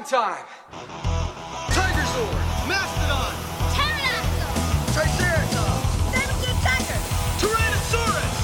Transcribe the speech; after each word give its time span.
morphin' 0.00 0.18
time! 0.18 0.44
Tigerzord! 1.70 2.34
Mastodon! 2.68 3.34
Pterodactyl! 3.72 4.52
Triceratops! 4.94 5.88
Tiger! 6.62 7.00
Tyrannosaurus! 7.38 8.36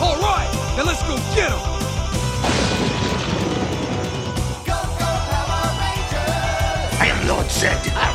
All 0.00 0.16
right, 0.20 0.50
now 0.76 0.84
let's 0.84 1.02
go 1.02 1.16
get 1.34 1.50
him! 1.50 1.58
Go, 4.64 4.78
go, 4.98 5.10
Power 5.28 5.70
Rangers! 5.80 7.00
I 7.00 7.06
am 7.10 7.28
Lord 7.28 7.46
Zedd. 7.46 8.11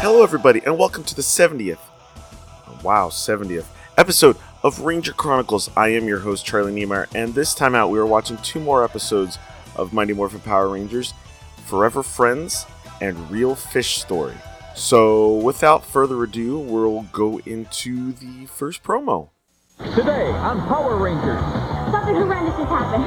Hello, 0.00 0.22
everybody, 0.22 0.60
and 0.64 0.78
welcome 0.78 1.02
to 1.04 1.14
the 1.14 1.22
70th. 1.22 1.78
Wow, 2.82 3.08
70th 3.08 3.66
episode 3.96 4.36
of 4.62 4.80
Ranger 4.80 5.12
Chronicles. 5.12 5.70
I 5.76 5.88
am 5.88 6.06
your 6.06 6.20
host, 6.20 6.46
Charlie 6.46 6.72
Niemeyer, 6.72 7.08
and 7.14 7.34
this 7.34 7.54
time 7.54 7.74
out, 7.74 7.90
we 7.90 7.98
are 7.98 8.06
watching 8.06 8.36
two 8.38 8.60
more 8.60 8.84
episodes 8.84 9.38
of 9.76 9.92
Mighty 9.92 10.12
Morphin 10.12 10.40
Power 10.40 10.68
Rangers 10.68 11.14
Forever 11.66 12.02
Friends 12.02 12.64
and 13.00 13.30
Reel 13.30 13.54
Fish 13.54 13.98
Story. 13.98 14.36
So, 14.74 15.34
without 15.34 15.84
further 15.84 16.22
ado, 16.22 16.58
we'll 16.58 17.02
go 17.12 17.38
into 17.44 18.12
the 18.12 18.46
first 18.46 18.82
promo. 18.84 19.30
Today 19.94 20.30
on 20.30 20.60
Power 20.68 20.96
Rangers, 20.96 21.40
Something 21.90 22.16
horrendous 22.16 22.54
has 22.54 22.68
happened. 22.68 23.04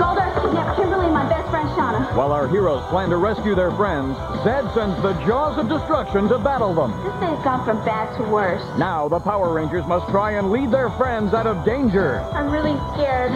Goldar 0.00 0.42
kidnapped 0.42 0.76
Kimberly 0.78 1.04
and 1.06 1.14
my 1.14 1.28
best 1.28 1.41
friend 1.52 1.68
Shauna. 1.76 2.16
while 2.16 2.32
our 2.32 2.48
heroes 2.48 2.82
plan 2.88 3.10
to 3.10 3.18
rescue 3.18 3.54
their 3.54 3.70
friends, 3.72 4.16
Zedd 4.40 4.72
sends 4.72 4.96
the 5.02 5.12
Jaws 5.26 5.58
of 5.58 5.68
Destruction 5.68 6.26
to 6.28 6.38
battle 6.38 6.72
them. 6.72 6.90
This 7.04 7.12
day's 7.20 7.44
gone 7.44 7.62
from 7.66 7.84
bad 7.84 8.08
to 8.16 8.22
worse. 8.24 8.62
Now 8.78 9.06
the 9.06 9.20
Power 9.20 9.52
Rangers 9.52 9.84
must 9.84 10.08
try 10.08 10.32
and 10.32 10.50
lead 10.50 10.70
their 10.70 10.88
friends 10.96 11.34
out 11.34 11.46
of 11.46 11.62
danger. 11.62 12.20
I'm 12.32 12.48
really 12.50 12.72
scared. 12.94 13.32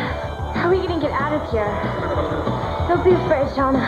How 0.57 0.69
are 0.69 0.71
we 0.71 0.79
gonna 0.79 0.99
get 0.99 1.13
out 1.13 1.35
of 1.37 1.45
here? 1.53 1.69
Don't 2.89 3.05
be 3.05 3.13
afraid, 3.13 3.49
Shauna. 3.53 3.85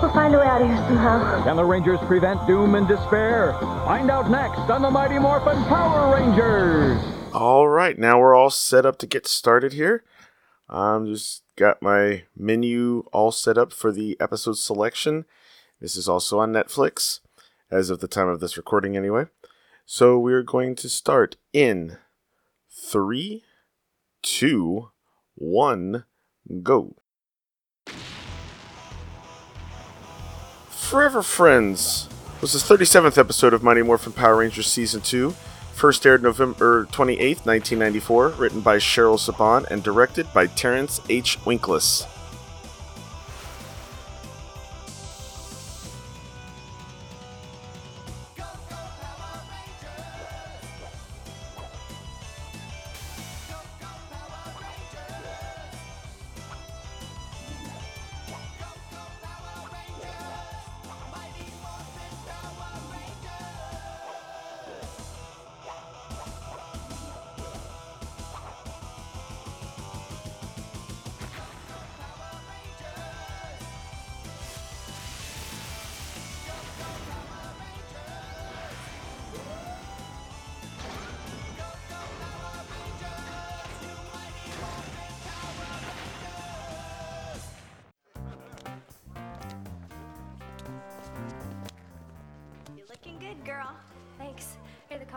We'll 0.00 0.12
find 0.12 0.34
a 0.34 0.38
way 0.38 0.46
out 0.46 0.62
of 0.62 0.68
here 0.68 0.76
somehow. 0.88 1.44
Can 1.44 1.56
the 1.56 1.64
Rangers 1.66 1.98
prevent 2.06 2.46
doom 2.46 2.76
and 2.76 2.88
despair? 2.88 3.52
Find 3.84 4.10
out 4.10 4.30
next 4.30 4.70
on 4.70 4.80
the 4.80 4.90
Mighty 4.90 5.18
Morphin 5.18 5.62
Power 5.64 6.14
Rangers. 6.14 7.02
All 7.34 7.68
right, 7.68 7.98
now 7.98 8.18
we're 8.18 8.34
all 8.34 8.48
set 8.48 8.86
up 8.86 8.96
to 9.00 9.06
get 9.06 9.26
started 9.26 9.74
here. 9.74 10.02
I'm 10.68 11.06
just 11.06 11.44
got 11.56 11.80
my 11.80 12.24
menu 12.36 13.04
all 13.12 13.32
set 13.32 13.56
up 13.56 13.72
for 13.72 13.90
the 13.90 14.16
episode 14.20 14.58
selection. 14.58 15.24
This 15.80 15.96
is 15.96 16.08
also 16.08 16.38
on 16.38 16.52
Netflix, 16.52 17.20
as 17.70 17.88
of 17.88 18.00
the 18.00 18.08
time 18.08 18.28
of 18.28 18.40
this 18.40 18.56
recording, 18.56 18.96
anyway. 18.96 19.26
So 19.86 20.18
we're 20.18 20.42
going 20.42 20.74
to 20.76 20.88
start 20.88 21.36
in 21.54 21.96
three, 22.70 23.44
two, 24.22 24.90
one, 25.34 26.04
go. 26.62 26.96
Forever 30.68 31.22
Friends 31.22 32.08
was 32.42 32.52
the 32.52 32.58
37th 32.74 33.16
episode 33.16 33.54
of 33.54 33.62
Mighty 33.62 33.82
Morphin 33.82 34.12
Power 34.12 34.36
Rangers 34.36 34.66
Season 34.66 35.00
2. 35.00 35.34
First 35.78 36.04
aired 36.04 36.24
November 36.24 36.86
28th, 36.86 37.46
1994, 37.46 38.30
written 38.30 38.60
by 38.62 38.78
Cheryl 38.78 39.16
Saban 39.16 39.64
and 39.70 39.80
directed 39.80 40.26
by 40.34 40.48
Terence 40.48 41.00
H. 41.08 41.38
Winkless. 41.44 42.04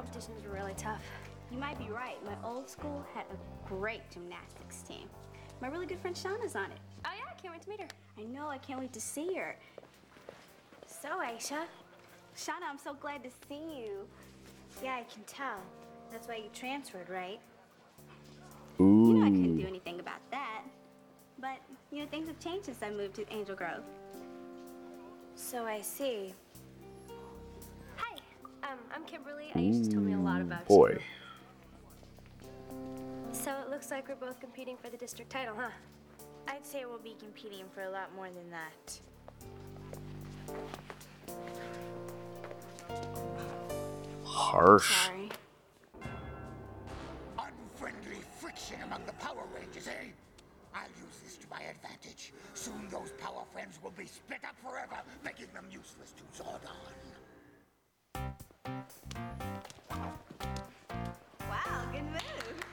Competitions 0.02 0.44
were 0.44 0.54
really 0.54 0.74
tough. 0.78 1.04
You 1.52 1.60
might 1.60 1.78
be 1.78 1.90
right. 1.94 2.18
My 2.26 2.36
old 2.44 2.68
school 2.68 3.06
had 3.14 3.26
a 3.32 3.68
great 3.68 4.02
gymnastics 4.12 4.82
team. 4.82 5.08
My 5.62 5.68
really 5.68 5.86
good 5.86 6.00
friend 6.00 6.16
Shauna's 6.16 6.56
on 6.56 6.72
it. 6.72 6.80
Oh 7.06 7.10
yeah, 7.16 7.32
I 7.32 7.40
can't 7.40 7.54
wait 7.54 7.62
to 7.64 7.70
meet 7.70 7.82
her. 7.82 7.88
I 8.18 8.24
know, 8.24 8.48
I 8.48 8.58
can't 8.58 8.80
wait 8.80 8.94
to 8.94 9.02
see 9.02 9.36
her. 9.36 9.56
So, 10.88 11.10
Aisha, 11.24 11.66
Shauna, 12.36 12.68
I'm 12.68 12.80
so 12.80 12.96
glad 12.96 13.24
to 13.24 13.30
see 13.48 13.80
you. 13.80 14.08
yeah, 14.84 14.96
I 14.96 15.04
can 15.04 15.24
tell. 15.28 15.60
That's 16.12 16.28
why 16.28 16.38
you 16.38 16.50
transferred, 16.54 17.10
right? 17.10 17.40
Ooh. 18.80 19.08
You 19.08 19.14
know 19.16 19.26
I 19.26 19.30
couldn't 19.30 19.58
do 19.58 19.68
anything 19.68 20.00
about 20.00 20.22
that. 20.32 20.64
But, 21.40 21.58
you 21.92 22.00
know, 22.00 22.08
things 22.08 22.28
have 22.28 22.40
changed 22.40 22.66
since 22.66 22.82
I 22.82 22.90
moved 22.90 23.16
to 23.16 23.32
Angel 23.32 23.56
Grove. 23.56 23.84
So 25.36 25.66
I 25.66 25.82
see. 25.82 26.34
Hi, 28.92 28.98
I'm 28.98 29.04
Kimberly. 29.06 29.52
Aisha 29.56 29.80
just 29.80 29.92
told 29.92 30.06
me 30.06 30.14
a 30.14 30.18
lot 30.18 30.42
about 30.42 30.68
Boy. 30.68 30.92
you. 30.92 31.00
So 33.32 33.52
it 33.62 33.70
looks 33.70 33.92
like 33.92 34.08
we're 34.08 34.16
both 34.16 34.40
competing 34.40 34.78
for 34.78 34.90
the 34.90 34.98
district 34.98 35.32
title, 35.32 35.56
huh? 35.58 35.70
I'd 36.48 36.66
say 36.66 36.86
we'll 36.86 37.00
be 37.00 37.16
competing 37.20 37.66
for 37.74 37.84
a 37.84 37.90
lot 37.90 38.14
more 38.16 38.30
than 38.30 38.50
that. 38.52 39.00
Harsh. 44.24 45.08
Sorry. 45.08 45.30
Unfriendly 47.40 48.22
friction 48.40 48.78
among 48.86 49.06
the 49.06 49.14
Power 49.14 49.44
Rangers, 49.56 49.88
eh? 49.88 50.10
I'll 50.74 50.84
use 50.84 51.20
this 51.24 51.38
to 51.38 51.48
my 51.50 51.62
advantage. 51.62 52.34
Soon 52.54 52.88
those 52.90 53.12
power 53.20 53.44
friends 53.54 53.80
will 53.84 53.92
be 53.92 54.06
split 54.06 54.40
up 54.46 54.56
forever, 54.64 55.02
making 55.24 55.48
them 55.54 55.66
useless 55.72 56.14
to 56.18 56.44
Zordon. 56.44 56.72
Wow, 61.50 61.86
good 61.92 62.04
move. 62.04 62.66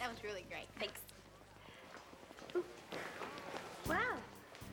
That 0.00 0.10
was 0.10 0.22
really 0.24 0.44
great. 0.48 0.68
Thanks. 0.78 1.00
Wow. 3.88 4.16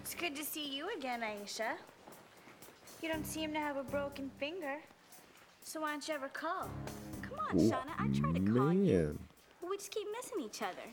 It's 0.01 0.13
good 0.13 0.35
to 0.35 0.44
see 0.44 0.75
you 0.75 0.88
again, 0.97 1.22
Aisha. 1.22 1.78
You 3.01 3.09
don't 3.09 3.25
seem 3.25 3.53
to 3.53 3.59
have 3.59 3.78
a 3.78 3.83
broken 3.83 4.29
finger. 4.39 4.75
So 5.63 5.81
why 5.81 5.91
don't 5.91 6.07
you 6.07 6.13
ever 6.13 6.29
call? 6.29 6.69
Come 7.22 7.39
on, 7.39 7.57
Shauna. 7.57 7.94
I 7.97 8.07
try 8.19 8.31
to 8.31 8.39
call 8.39 8.73
you. 8.73 8.97
Man. 8.97 9.19
But 9.61 9.69
we 9.69 9.78
just 9.78 9.91
keep 9.91 10.07
missing 10.16 10.41
each 10.44 10.61
other. 10.61 10.88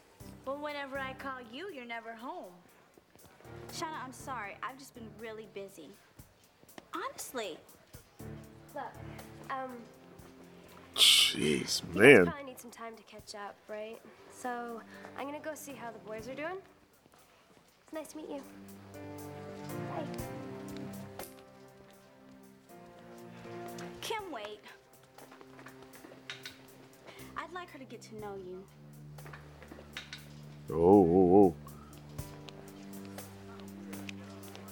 Well, 0.45 0.59
whenever 0.59 0.99
I 0.99 1.15
call 1.15 1.41
you, 1.53 1.71
you're 1.75 1.87
never 1.87 2.13
home. 2.13 2.53
Shauna, 3.73 4.05
I'm 4.05 4.13
sorry. 4.13 4.57
I've 4.63 4.79
just 4.79 4.95
been 4.95 5.09
really 5.19 5.49
busy. 5.55 5.89
Honestly. 6.95 7.59
Look, 8.75 8.85
um, 9.51 9.71
Jeez, 10.95 11.83
man. 11.95 12.25
probably 12.27 12.45
need 12.45 12.59
some 12.59 12.71
time 12.71 12.95
to 12.97 13.03
catch 13.03 13.35
up, 13.35 13.57
right? 13.69 14.01
So 14.31 14.81
I'm 15.19 15.27
gonna 15.27 15.41
go 15.41 15.55
see 15.55 15.73
how 15.73 15.91
the 15.91 15.99
boys 15.99 16.29
are 16.29 16.35
doing. 16.35 16.57
It's 17.85 17.93
nice 17.93 18.09
to 18.09 18.17
meet 18.17 18.29
you. 18.29 18.43
Bye. 19.91 20.05
Kim, 24.01 24.23
wait. 24.33 24.61
I'd 27.37 27.53
like 27.53 27.71
her 27.71 27.79
to 27.79 27.85
get 27.85 28.01
to 28.03 28.17
know 28.17 28.35
you. 28.37 28.65
Oh, 30.71 30.75
oh, 30.75 31.37
oh. 31.37 31.55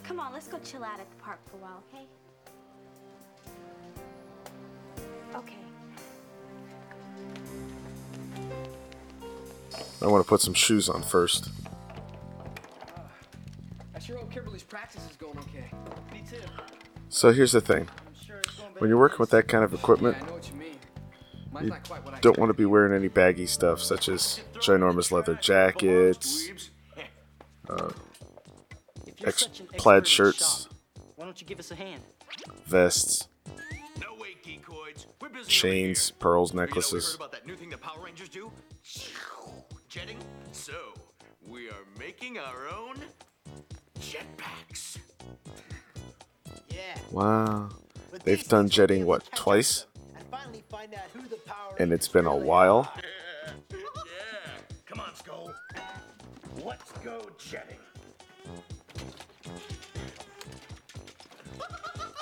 Come 0.03 0.21
on, 0.21 0.33
let's 0.33 0.49
go 0.49 0.59
chill 0.59 0.83
out 0.83 1.01
at 1.01 1.11
the 1.11 1.17
park 1.23 1.39
for 1.49 1.57
a 1.57 1.61
while, 1.61 1.83
okay? 1.93 2.07
Okay. 5.35 5.55
I 10.03 10.07
want 10.07 10.25
to 10.25 10.29
put 10.29 10.41
some 10.41 10.55
shoes 10.55 10.89
on 10.89 11.03
first. 11.03 11.51
sure 14.05 14.19
hope 14.19 14.31
Kimberly's 14.31 14.63
practice 14.63 15.03
is 15.11 15.17
going 15.17 15.39
okay. 15.39 15.65
Me 16.13 16.23
too. 16.29 16.37
So 17.09 17.33
here's 17.33 17.53
the 17.53 17.61
thing. 17.61 17.89
When 18.79 18.91
you're 18.91 18.99
working 18.99 19.19
with 19.19 19.31
that 19.31 19.49
kind 19.49 19.65
of 19.65 19.73
equipment, 19.73 20.17
Yeah, 20.19 20.25
I 20.25 20.27
know 20.27 20.35
what 20.35 20.49
you 20.51 20.55
mean. 20.57 20.75
You 21.63 21.69
not 21.69 21.89
quite 21.89 22.05
what 22.05 22.15
I 22.15 22.21
don't 22.21 22.37
want 22.39 22.51
to 22.51 22.55
be 22.55 22.65
wearing 22.67 22.93
any 22.93 23.09
baggy 23.09 23.47
stuff, 23.47 23.81
such 23.81 24.09
as 24.09 24.41
ginormous 24.55 25.13
leather 25.13 25.37
jackets, 25.37 26.51
uh, 27.71 27.91
ex- 29.25 29.47
plaid 29.77 30.07
shirts, 30.07 30.69
Why 31.15 31.25
don't 31.25 31.41
you 31.41 31.47
give 31.47 31.61
us 31.61 31.71
a 31.71 31.77
hand? 31.77 32.03
vests, 32.67 33.29
Power 35.47 36.11
pearls, 36.11 36.55
necklaces. 36.55 37.19
Jetting? 39.89 40.19
So, 40.53 40.73
we 41.47 41.69
are 41.69 41.85
making 41.99 42.39
our 42.39 42.69
own 42.69 42.97
jetpacks. 44.01 44.99
Yeah. 46.69 46.99
Wow. 47.11 47.69
They've 48.25 48.47
done 48.49 48.65
things 48.67 48.79
will 48.79 48.87
be 48.87 48.95
jetting, 48.95 49.07
what, 49.07 49.25
to 49.25 49.31
catch 49.31 49.39
up 49.39 49.45
twice? 49.45 49.87
And 50.17 50.25
finally 50.31 50.65
find 50.71 50.95
out 50.95 51.01
who 51.13 51.29
the 51.29 51.37
Power 51.37 51.75
And 51.79 51.93
it's 51.93 52.09
Rangers 52.09 52.13
been 52.13 52.27
a 52.27 52.35
really 52.35 52.47
while. 52.47 52.93
Yeah. 53.71 53.81
Come 54.87 55.01
on, 55.01 55.15
Skull. 55.15 55.53
Let's 56.65 56.91
go 57.05 57.29
jetting. 57.39 57.79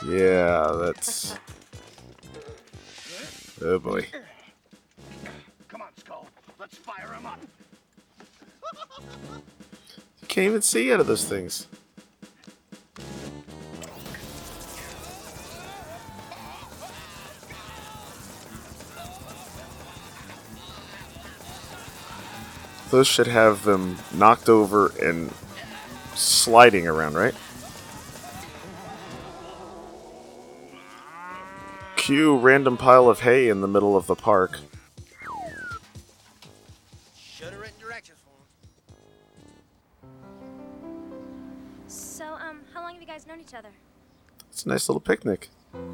Yeah, 0.07 0.73
that's. 0.81 1.37
Oh 3.65 3.79
boy. 3.79 4.07
Come 5.69 5.83
on, 5.83 5.89
Skull. 5.97 6.27
Let's 6.59 6.77
fire 6.77 7.13
him 7.13 7.27
up. 7.27 7.39
You 10.21 10.27
can't 10.27 10.47
even 10.47 10.63
see 10.63 10.93
out 10.93 10.99
of 11.01 11.07
those 11.07 11.25
things. 11.25 11.69
Those 22.91 23.07
should 23.07 23.29
have 23.29 23.65
them 23.65 23.97
knocked 24.13 24.49
over 24.49 24.93
and 25.03 25.33
sliding 26.15 26.87
around, 26.87 27.15
right? 27.15 27.35
Cue 32.03 32.37
random 32.37 32.77
pile 32.77 33.09
of 33.09 33.21
hay 33.21 33.49
in 33.49 33.61
the 33.61 33.69
middle 33.69 33.97
of 33.97 34.09
the 34.09 34.17
park. 34.17 34.59
Should 37.17 37.53
have 37.53 37.61
written 37.61 37.79
directions 37.81 38.19
for 38.25 38.33
him. 40.03 40.11
So, 41.87 42.25
um, 42.25 42.63
how 42.75 42.83
long 42.83 42.95
have 42.95 43.01
you 43.01 43.07
guys 43.07 43.25
known 43.25 43.39
each 43.41 43.55
other? 43.55 43.69
It's 44.51 44.65
a 44.65 44.69
nice 44.69 44.89
little 44.89 45.01
picnic. 45.01 45.49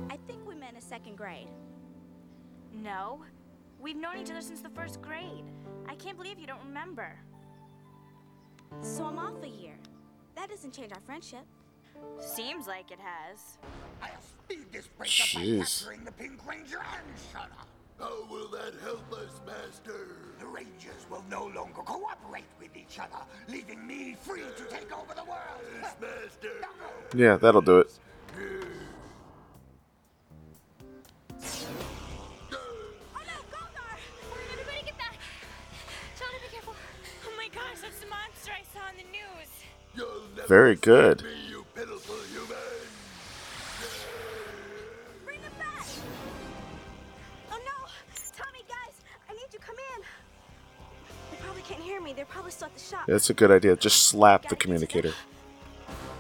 I 0.09 0.17
think 0.27 0.49
we 0.49 0.55
met 0.55 0.73
in 0.73 0.81
second 0.81 1.19
grade. 1.19 1.49
No. 2.73 3.21
We've 3.79 3.95
known 3.95 4.17
each 4.17 4.31
other 4.31 4.41
since 4.41 4.63
the 4.63 4.71
first 4.71 5.03
grade. 5.03 5.45
I 5.87 5.95
can't 5.97 6.17
believe 6.17 6.39
you 6.39 6.47
don't 6.47 6.65
remember. 6.65 7.19
So 8.81 9.05
I'm 9.05 9.19
off 9.19 9.43
a 9.43 9.49
year. 9.49 9.77
That 10.37 10.49
doesn't 10.49 10.73
change 10.73 10.91
our 10.91 11.03
friendship. 11.05 11.45
Seems 12.19 12.67
like 12.67 12.91
it 12.93 12.99
has. 12.99 13.59
I'll 14.69 14.73
this 14.73 14.88
breakup 14.99 15.35
by 15.35 15.41
Jeez. 15.41 15.81
capturing 15.81 16.05
the 16.05 16.12
Pink 16.12 16.47
Ranger 16.47 16.79
and 16.79 17.17
Shauna. 17.32 17.65
How 17.99 18.26
will 18.31 18.49
that 18.49 18.75
help 18.82 19.11
us, 19.12 19.41
Master? 19.47 20.17
The 20.38 20.47
Rangers 20.47 21.06
will 21.11 21.25
no 21.31 21.47
longer 21.47 21.81
cooperate 21.82 22.44
with 22.61 22.76
each 22.76 22.99
other, 22.99 23.23
leaving 23.49 23.87
me 23.87 24.17
free 24.23 24.43
to 24.43 24.65
take 24.65 24.93
over 24.97 25.15
the 25.15 25.25
world. 25.25 25.62
Yes, 25.81 25.97
Master. 26.00 26.53
Yeah, 27.15 27.37
that'll 27.37 27.62
do 27.62 27.79
it. 27.79 27.99
Oh 28.41 28.44
no, 33.26 33.37
me. 52.09 52.15
They're 52.15 52.25
probably 52.25 52.51
still 52.51 52.67
at 52.67 52.75
the 52.75 52.81
shop. 52.81 53.07
That's 53.07 53.31
a 53.31 53.35
good 53.35 53.51
idea. 53.51 53.77
Just 53.77 54.09
slap 54.09 54.49
the 54.49 54.57
communicator. 54.57 55.13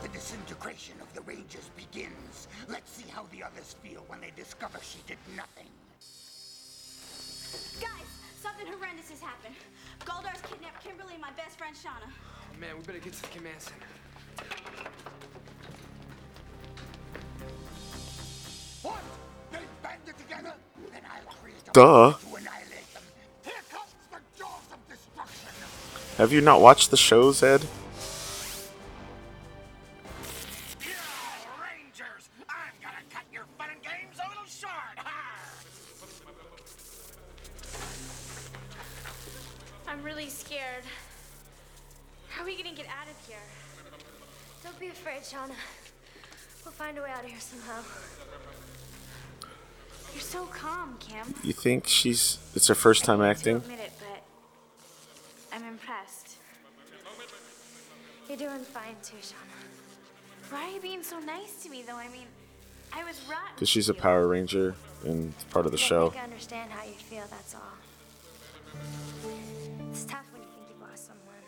The 0.02 0.08
disintegration 0.08 0.94
of 1.00 1.12
the 1.14 1.22
Rangers 1.22 1.70
begins. 1.76 2.48
Let's 2.68 2.90
see 2.92 3.08
how 3.10 3.24
the 3.32 3.42
others 3.42 3.74
feel 3.82 4.04
when 4.08 4.20
they 4.20 4.32
discover 4.36 4.78
she 4.82 4.98
did 5.06 5.18
nothing. 5.36 5.66
Guys, 7.80 8.08
something 8.40 8.66
horrendous 8.66 9.10
has 9.10 9.20
happened. 9.20 9.54
Goldar's 10.04 10.40
kidnapped 10.42 10.84
Kimberly 10.84 11.14
and 11.14 11.22
my 11.22 11.32
best 11.32 11.58
friend 11.58 11.74
Shauna. 11.74 12.08
Oh, 12.08 12.60
man, 12.60 12.76
we 12.76 12.82
better 12.84 12.98
get 12.98 13.12
to 13.14 13.22
the 13.22 13.28
command 13.28 13.60
center. 13.60 13.86
What? 18.82 19.02
They 19.50 19.58
banded 19.82 20.18
together? 20.18 20.54
Then 20.92 21.02
I'll 21.10 21.32
create 21.34 21.56
a 21.68 21.72
Duh. 21.72 22.14
Have 26.18 26.32
you 26.32 26.40
not 26.40 26.60
watched 26.60 26.90
the 26.90 26.96
shows, 26.96 27.44
Ed? 27.44 27.64
I'm 32.48 32.74
gonna 32.82 32.96
cut 33.08 33.22
your 33.32 33.44
fun 33.56 33.68
and 33.70 33.80
games 33.80 34.18
a 34.18 34.28
little 34.28 34.44
short. 34.44 34.72
Ha! 34.96 35.34
I'm 39.86 40.02
really 40.02 40.28
scared. 40.28 40.82
How 42.30 42.42
are 42.42 42.46
we 42.46 42.56
gonna 42.56 42.74
get 42.74 42.86
out 42.86 43.08
of 43.08 43.28
here? 43.28 43.38
Don't 44.64 44.78
be 44.80 44.88
afraid, 44.88 45.22
Shauna. 45.22 45.54
We'll 46.64 46.72
find 46.72 46.98
a 46.98 47.02
way 47.02 47.10
out 47.10 47.22
of 47.22 47.30
here 47.30 47.38
somehow. 47.38 47.80
You're 50.12 50.20
so 50.20 50.46
calm, 50.46 50.96
Kim. 50.98 51.32
You 51.44 51.52
think 51.52 51.86
she's. 51.86 52.38
It's 52.56 52.66
her 52.66 52.74
first 52.74 53.04
time 53.04 53.22
acting? 53.22 53.60
To 53.60 53.66
admit 53.66 53.78
it, 53.86 53.92
but 54.00 54.24
I'm 55.52 55.64
impressed. 55.64 56.36
You're 58.28 58.36
doing 58.58 58.70
fine 58.70 58.96
too, 59.02 59.16
Shauna. 59.18 60.50
Why 60.50 60.64
are 60.64 60.70
you 60.70 60.80
being 60.80 61.02
so 61.02 61.18
nice 61.20 61.62
to 61.62 61.68
me, 61.68 61.82
though? 61.86 61.96
I 61.96 62.08
mean, 62.08 62.26
I 62.92 63.04
was 63.04 63.20
rotten. 63.28 63.54
Because 63.54 63.68
she's 63.68 63.88
a. 63.88 63.94
Power 63.94 64.26
Ranger 64.26 64.74
and 65.04 65.32
it's 65.34 65.44
part 65.44 65.66
of 65.66 65.72
the 65.72 65.78
I 65.78 65.80
show. 65.80 66.10
think 66.10 66.22
I 66.22 66.24
understand 66.24 66.70
how 66.70 66.84
you 66.84 66.92
feel, 66.92 67.24
that's 67.30 67.54
all. 67.54 67.76
It's 69.90 70.04
tough 70.04 70.26
when 70.32 70.42
you 70.42 70.48
think 70.48 70.68
you've 70.70 70.80
lost 70.80 71.06
someone. 71.06 71.44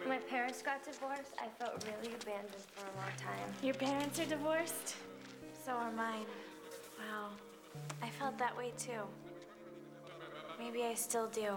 When 0.00 0.08
my 0.08 0.24
parents 0.28 0.62
got 0.62 0.84
divorced, 0.84 1.34
I 1.38 1.48
felt 1.58 1.84
really 1.84 2.14
abandoned 2.14 2.64
for 2.74 2.86
a 2.86 2.94
long 2.96 3.12
time. 3.18 3.54
Your 3.62 3.74
parents 3.74 4.18
are 4.20 4.26
divorced? 4.26 4.96
So 5.64 5.72
are 5.72 5.92
mine. 5.92 6.26
Wow. 6.98 7.30
I 8.02 8.08
felt 8.08 8.38
that 8.38 8.56
way 8.56 8.72
too. 8.78 9.02
Maybe 10.58 10.84
I 10.84 10.94
still 10.94 11.26
do. 11.28 11.56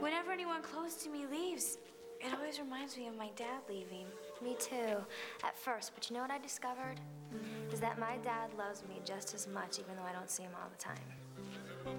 Whenever 0.00 0.32
anyone 0.32 0.62
close 0.62 0.94
to 0.96 1.08
me 1.08 1.24
leaves, 1.30 1.78
it 2.20 2.34
always 2.34 2.58
reminds 2.58 2.96
me 2.96 3.06
of 3.08 3.16
my 3.16 3.30
dad 3.36 3.60
leaving. 3.68 4.06
Me 4.42 4.56
too, 4.58 4.96
at 5.44 5.56
first. 5.56 5.92
But 5.94 6.08
you 6.08 6.16
know 6.16 6.22
what 6.22 6.30
I 6.30 6.38
discovered? 6.38 6.96
Is 7.72 7.80
that 7.80 7.98
my 7.98 8.16
dad 8.24 8.50
loves 8.56 8.82
me 8.88 9.00
just 9.04 9.34
as 9.34 9.46
much, 9.46 9.78
even 9.78 9.96
though 9.96 10.02
I 10.08 10.12
don't 10.12 10.30
see 10.30 10.42
him 10.42 10.52
all 10.60 10.68
the 10.70 10.82
time. 10.82 11.96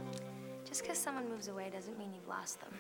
Just 0.66 0.82
because 0.82 0.98
someone 0.98 1.30
moves 1.30 1.48
away 1.48 1.70
doesn't 1.72 1.98
mean 1.98 2.14
you've 2.14 2.28
lost 2.28 2.60
them. 2.62 2.74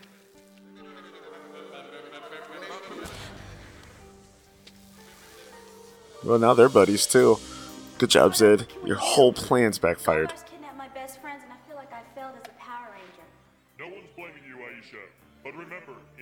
Well, 6.23 6.39
now 6.39 6.53
they're 6.53 6.69
buddies 6.69 7.05
too. 7.05 7.39
Good 7.97 8.09
job, 8.09 8.33
Zedd. 8.33 8.65
Your 8.85 8.97
whole 8.97 9.33
plan's 9.33 9.79
backfired. 9.79 10.33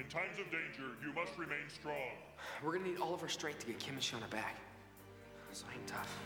In 0.07 0.13
times 0.13 0.39
of 0.39 0.45
danger, 0.45 0.95
you 1.03 1.11
must 1.13 1.37
remain 1.37 1.67
strong. 1.67 2.15
We're 2.63 2.77
gonna 2.77 2.87
need 2.87 2.97
all 2.97 3.13
of 3.13 3.21
our 3.21 3.27
strength 3.27 3.59
to 3.59 3.67
get 3.67 3.77
Kim 3.77 3.95
and 3.95 4.01
Shauna 4.01 4.29
back. 4.29 4.55
So 5.51 5.65
hang 5.67 5.81
tough. 5.85 6.17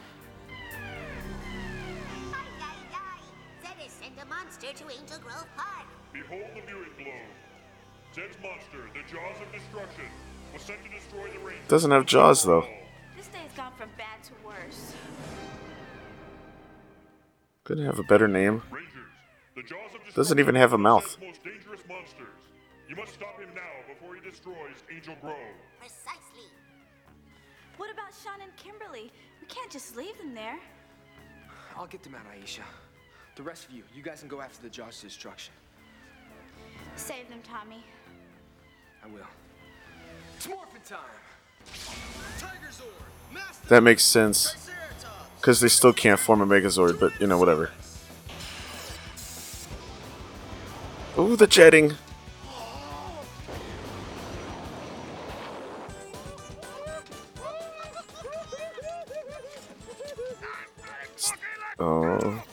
Zedd 3.60 3.82
has 3.82 3.92
sent 3.92 4.14
a 4.22 4.26
monster 4.28 4.68
to 4.72 4.84
Angel 4.84 5.18
Grove 5.18 5.48
Park. 5.58 5.88
Behold 6.14 6.44
the 6.54 6.62
viewing 6.62 6.92
globe. 6.96 7.34
Zedd's 8.14 8.38
monster, 8.44 8.88
the 8.94 9.02
Jaws 9.12 9.38
of 9.42 9.52
Destruction, 9.52 10.06
was 10.54 10.62
sent 10.62 10.78
to 10.84 10.90
destroy 10.92 11.32
the 11.32 11.40
Rangers. 11.40 11.68
Doesn't 11.68 11.90
have 11.90 12.06
jaws 12.06 12.44
though. 12.44 12.68
This 13.18 13.30
day's 13.30 13.52
gone 13.58 13.74
from 13.80 13.90
bad 13.98 14.24
to 14.26 14.34
worse. 14.46 14.94
Couldn't 17.64 17.86
have 17.86 17.98
a 17.98 18.04
better 18.04 18.28
name. 18.28 18.62
Rangers, 18.70 19.10
the 19.56 19.64
Jaws 19.64 19.90
of 19.96 20.14
Doesn't 20.14 20.38
even 20.38 20.54
have 20.54 20.72
a 20.72 20.78
mouth. 20.78 21.18
Most 21.20 21.44
dangerous 21.44 21.82
monsters. 21.90 22.41
You 22.92 22.98
must 22.98 23.14
stop 23.14 23.40
him 23.40 23.48
now 23.56 23.62
before 23.88 24.16
he 24.16 24.30
destroys 24.30 24.84
Angel 24.94 25.16
Grove. 25.22 25.38
Precisely. 25.80 26.52
What 27.78 27.90
about 27.90 28.12
Sean 28.22 28.42
and 28.42 28.54
Kimberly? 28.58 29.14
We 29.40 29.48
can't 29.48 29.72
just 29.72 29.96
leave 29.96 30.18
them 30.18 30.36
there. 30.36 30.60
I'll 31.78 31.88
get 31.88 32.04
them 32.04 32.16
out, 32.16 32.26
Aisha. 32.36 32.64
The 33.38 33.44
rest 33.44 33.70
of 33.70 33.72
you, 33.74 33.84
you 33.96 34.04
guys 34.04 34.20
can 34.20 34.28
go 34.28 34.42
after 34.42 34.62
the 34.62 34.70
Jaws 34.70 35.00
Destruction. 35.00 35.54
Save 36.98 37.30
them, 37.30 37.40
Tommy. 37.44 37.82
I 39.02 39.08
will. 39.08 39.22
It's 40.36 40.50
morphin' 40.50 40.82
time! 40.86 41.00
Tiger 42.40 42.68
Zord! 42.72 43.70
That 43.70 43.84
makes 43.84 44.04
sense. 44.04 44.70
Because 45.38 45.62
they 45.62 45.70
still 45.70 45.94
can't 45.94 46.20
form 46.20 46.42
a 46.42 46.46
Megazord, 46.46 47.00
but 47.00 47.14
you 47.22 47.28
know, 47.28 47.38
whatever. 47.38 47.72
Ooh, 51.18 51.38
the 51.38 51.48
jetting. 51.48 51.96
Oh. 61.84 62.44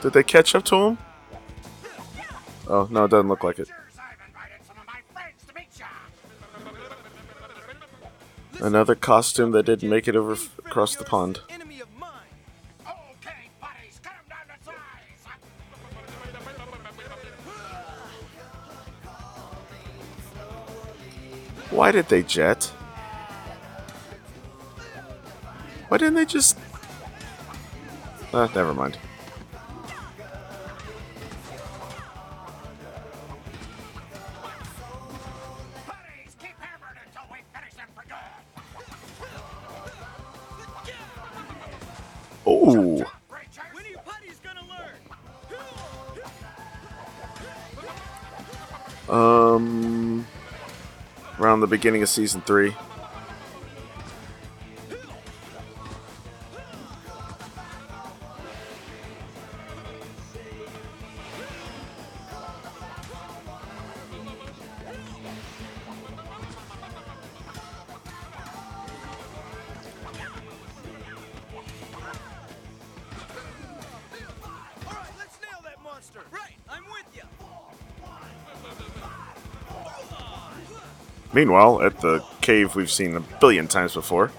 Did 0.00 0.14
they 0.14 0.22
catch 0.22 0.54
up 0.54 0.64
to 0.64 0.76
him? 0.76 0.98
Oh, 2.68 2.88
no, 2.90 3.04
it 3.04 3.10
doesn't 3.10 3.28
look 3.28 3.44
like 3.44 3.58
it. 3.58 3.68
Another 8.62 8.94
costume 8.94 9.50
that 9.50 9.64
didn't 9.64 9.90
make 9.90 10.08
it 10.08 10.16
over 10.16 10.38
across 10.64 10.96
the 10.96 11.04
pond. 11.04 11.40
Why 21.80 21.92
did 21.92 22.08
they 22.10 22.22
jet? 22.22 22.64
Why 25.88 25.96
didn't 25.96 26.12
they 26.12 26.26
just. 26.26 26.58
Ah, 28.34 28.52
never 28.54 28.74
mind. 28.74 28.98
Beginning 51.70 52.02
of 52.02 52.08
season 52.08 52.42
three. 52.42 52.74
Meanwhile, 81.40 81.80
at 81.80 81.98
the 82.02 82.22
cave 82.42 82.76
we've 82.76 82.90
seen 82.90 83.16
a 83.16 83.20
billion 83.40 83.66
times 83.66 83.94
before. 83.94 84.30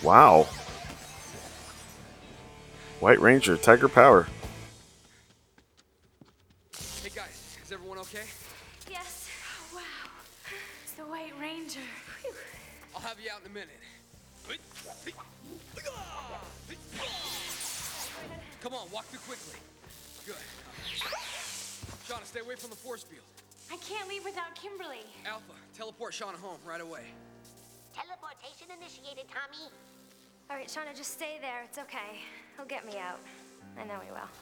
Wow. 0.00 0.46
White 3.00 3.20
Ranger, 3.20 3.56
Tiger 3.56 3.88
Power. 3.88 4.28
Hey 7.02 7.10
guys, 7.12 7.56
is 7.64 7.72
everyone 7.72 7.98
okay? 7.98 8.22
Yes. 8.88 9.28
Wow. 9.74 9.80
It's 10.84 10.92
the 10.92 11.02
White 11.02 11.32
Ranger. 11.40 11.80
Phew. 12.22 12.32
I'll 12.94 13.02
have 13.02 13.18
you 13.18 13.28
out 13.28 13.40
in 13.44 13.50
a 13.50 13.54
minute. 13.54 13.70
Come 18.64 18.72
on, 18.72 18.88
walk 18.90 19.04
through 19.12 19.20
quickly. 19.28 19.60
Good. 20.24 20.40
Shauna, 22.08 22.24
stay 22.24 22.40
away 22.40 22.56
from 22.56 22.70
the 22.70 22.76
force 22.76 23.02
field. 23.02 23.20
I 23.70 23.76
can't 23.76 24.08
leave 24.08 24.24
without 24.24 24.54
Kimberly. 24.54 25.04
Alpha, 25.26 25.52
teleport 25.76 26.14
Shauna 26.14 26.40
home 26.40 26.56
right 26.66 26.80
away. 26.80 27.12
Teleportation 27.94 28.68
initiated, 28.72 29.26
Tommy. 29.28 29.68
All 30.48 30.56
right, 30.56 30.66
Shauna, 30.66 30.96
just 30.96 31.12
stay 31.12 31.36
there. 31.42 31.60
It's 31.64 31.76
okay. 31.76 32.24
He'll 32.56 32.64
get 32.64 32.86
me 32.86 32.96
out. 32.96 33.20
I 33.78 33.84
know 33.84 34.00
he 34.02 34.10
will. 34.10 34.32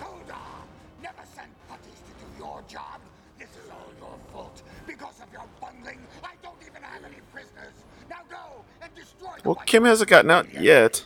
Hold 0.00 0.30
on! 0.30 0.64
Never 1.02 1.20
send 1.34 1.52
putties 1.68 2.00
to 2.08 2.12
do 2.16 2.42
your 2.42 2.62
job. 2.66 3.02
This 3.38 3.50
is 3.50 3.68
all 3.70 3.92
your 4.00 4.18
fault. 4.32 4.62
Because 4.86 5.20
of 5.20 5.30
your 5.30 5.44
bungling, 5.60 6.00
I 6.24 6.32
don't 6.42 6.56
even 6.62 6.82
have 6.82 7.04
any 7.04 7.20
prisoners. 7.34 7.74
Now 8.08 8.20
go 8.30 8.64
and 8.80 8.94
destroy 8.94 9.34
the 9.42 9.50
Well, 9.50 9.60
Kim 9.66 9.84
hasn't 9.84 10.08
gotten 10.08 10.30
out 10.30 10.54
yet. 10.54 11.04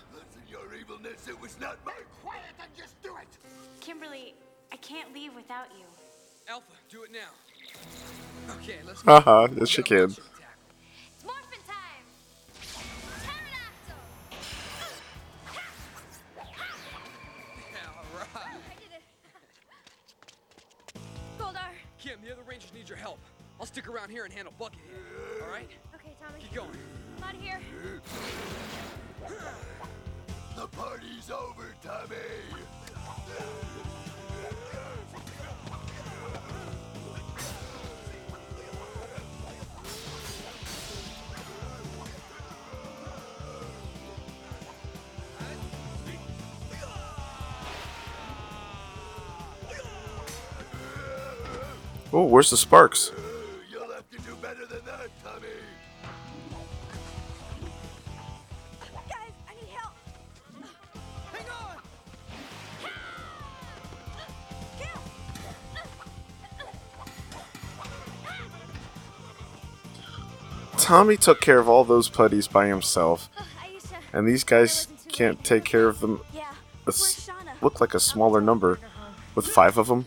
Without 5.50 5.66
you. 5.76 5.85
Alpha, 6.49 6.73
do 6.88 7.02
it 7.02 7.11
now. 7.11 8.54
Okay, 8.57 8.76
let's 8.87 9.02
Haha, 9.02 9.49
yes, 9.57 9.69
she 9.69 9.83
can. 9.83 10.04
It's 10.04 10.21
morphin' 11.25 11.59
time! 11.66 12.04
Pterodactyl! 13.25 13.97
All 17.83 18.04
right. 18.16 18.28
I 18.47 18.75
did 18.78 18.92
it. 18.95 19.02
Goldar. 21.37 21.75
Kim, 21.99 22.21
the 22.25 22.30
other 22.30 22.42
rangers 22.49 22.73
need 22.73 22.88
your 22.88 22.99
help. 22.99 23.19
I'll 23.59 23.66
stick 23.66 23.88
around 23.88 24.11
here 24.11 24.25
and 24.25 24.33
handle 24.33 24.54
Buckethead. 24.61 25.42
All 25.42 25.50
right? 25.50 25.69
Okay, 25.97 26.14
Tommy. 26.25 26.40
Keep 26.40 26.54
going. 26.54 26.71
I'm 27.19 27.25
out 27.25 27.35
of 27.35 27.40
here. 27.40 27.61
The 30.57 30.69
party's 30.69 31.28
over, 31.28 31.75
Tommy! 31.83 32.14
Oh, 52.21 52.25
where's 52.25 52.50
the 52.50 52.57
sparks? 52.59 53.12
You'll 53.73 53.91
have 53.95 54.07
to 54.11 54.19
do 54.19 54.35
better 54.43 54.67
than 54.67 54.85
that, 54.85 55.09
Tommy! 55.25 55.47
Guys, 59.09 59.33
I 59.49 59.55
need 59.55 59.71
help. 59.71 59.95
Hang 61.33 61.47
on! 61.49 61.79
Tommy 70.77 71.17
took 71.17 71.41
care 71.41 71.59
of 71.59 71.71
all 71.71 71.85
those 71.85 72.11
putties 72.11 72.47
by 72.47 72.67
himself, 72.67 73.31
and 74.12 74.29
these 74.29 74.45
guys 74.45 74.89
can't 75.09 75.43
take 75.43 75.65
care 75.65 75.89
of 75.89 76.00
them. 76.00 76.21
Yeah. 76.35 76.53
Look 77.62 77.81
like 77.81 77.95
a 77.95 78.00
smaller 78.00 78.43
number, 78.43 78.79
with 79.35 79.47
five 79.47 79.79
of 79.79 79.87
them. 79.87 80.05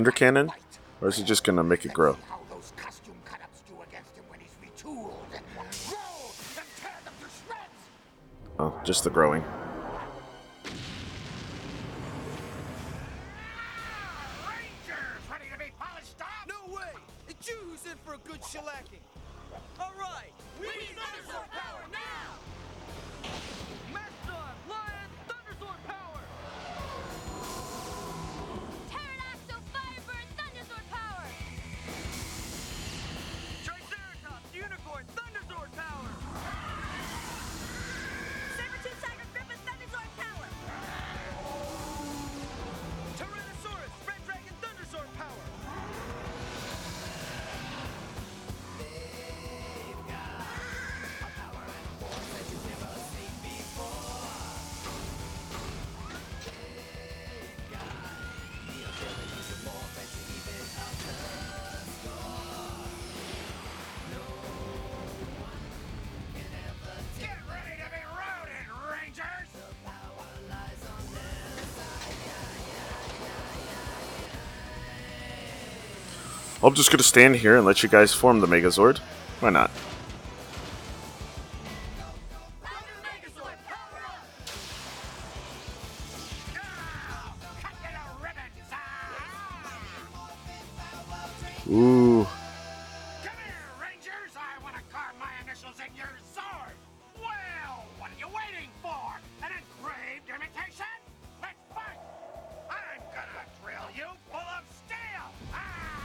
Thunder 0.00 0.12
cannon? 0.12 0.50
Or 1.02 1.08
is 1.08 1.18
he 1.18 1.24
just 1.24 1.44
gonna 1.44 1.62
make 1.62 1.84
it 1.84 1.92
grow? 1.92 2.16
Oh, 8.58 8.80
just 8.82 9.04
the 9.04 9.10
cut-ups 9.10 9.69
I'm 76.62 76.74
just 76.74 76.90
gonna 76.90 77.02
stand 77.02 77.36
here 77.36 77.56
and 77.56 77.64
let 77.64 77.82
you 77.82 77.88
guys 77.88 78.12
form 78.12 78.40
the 78.40 78.46
Megazord. 78.46 78.98
Why 79.40 79.48
not? 79.48 79.70
Ooh. 91.70 92.26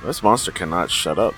This 0.05 0.21
monster 0.21 0.51
cannot 0.51 0.91
shut 0.91 1.17
up. 1.17 1.33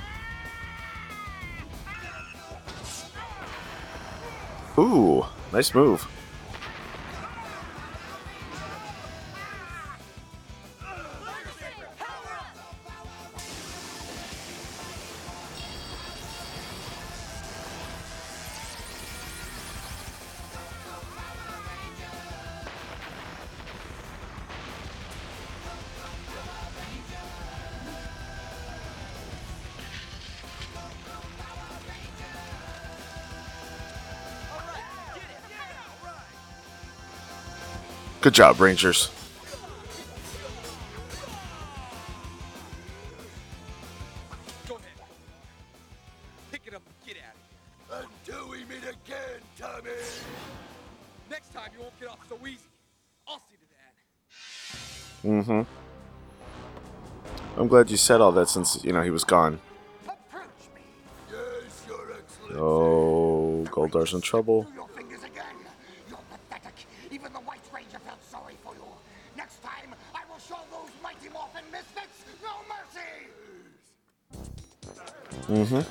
Ooh, 4.78 5.26
nice 5.54 5.74
move. 5.74 6.06
See 38.28 38.32
job, 38.36 38.60
Rangers. 38.60 39.10
Mm-hmm. 55.24 55.64
I'm 57.60 57.68
glad 57.68 57.90
you 57.90 57.98
said 57.98 58.22
all 58.22 58.32
that 58.34 58.48
since, 58.48 58.82
you 58.86 58.94
know, 58.94 59.02
he 59.02 59.10
was 59.10 59.26
gone. 59.26 59.60
Yes, 60.06 61.86
Your 62.50 62.58
Oh, 62.58 63.66
Goldar's 63.70 64.14
in 64.14 64.22
trouble. 64.22 64.68
Mm-hmm. 75.48 75.82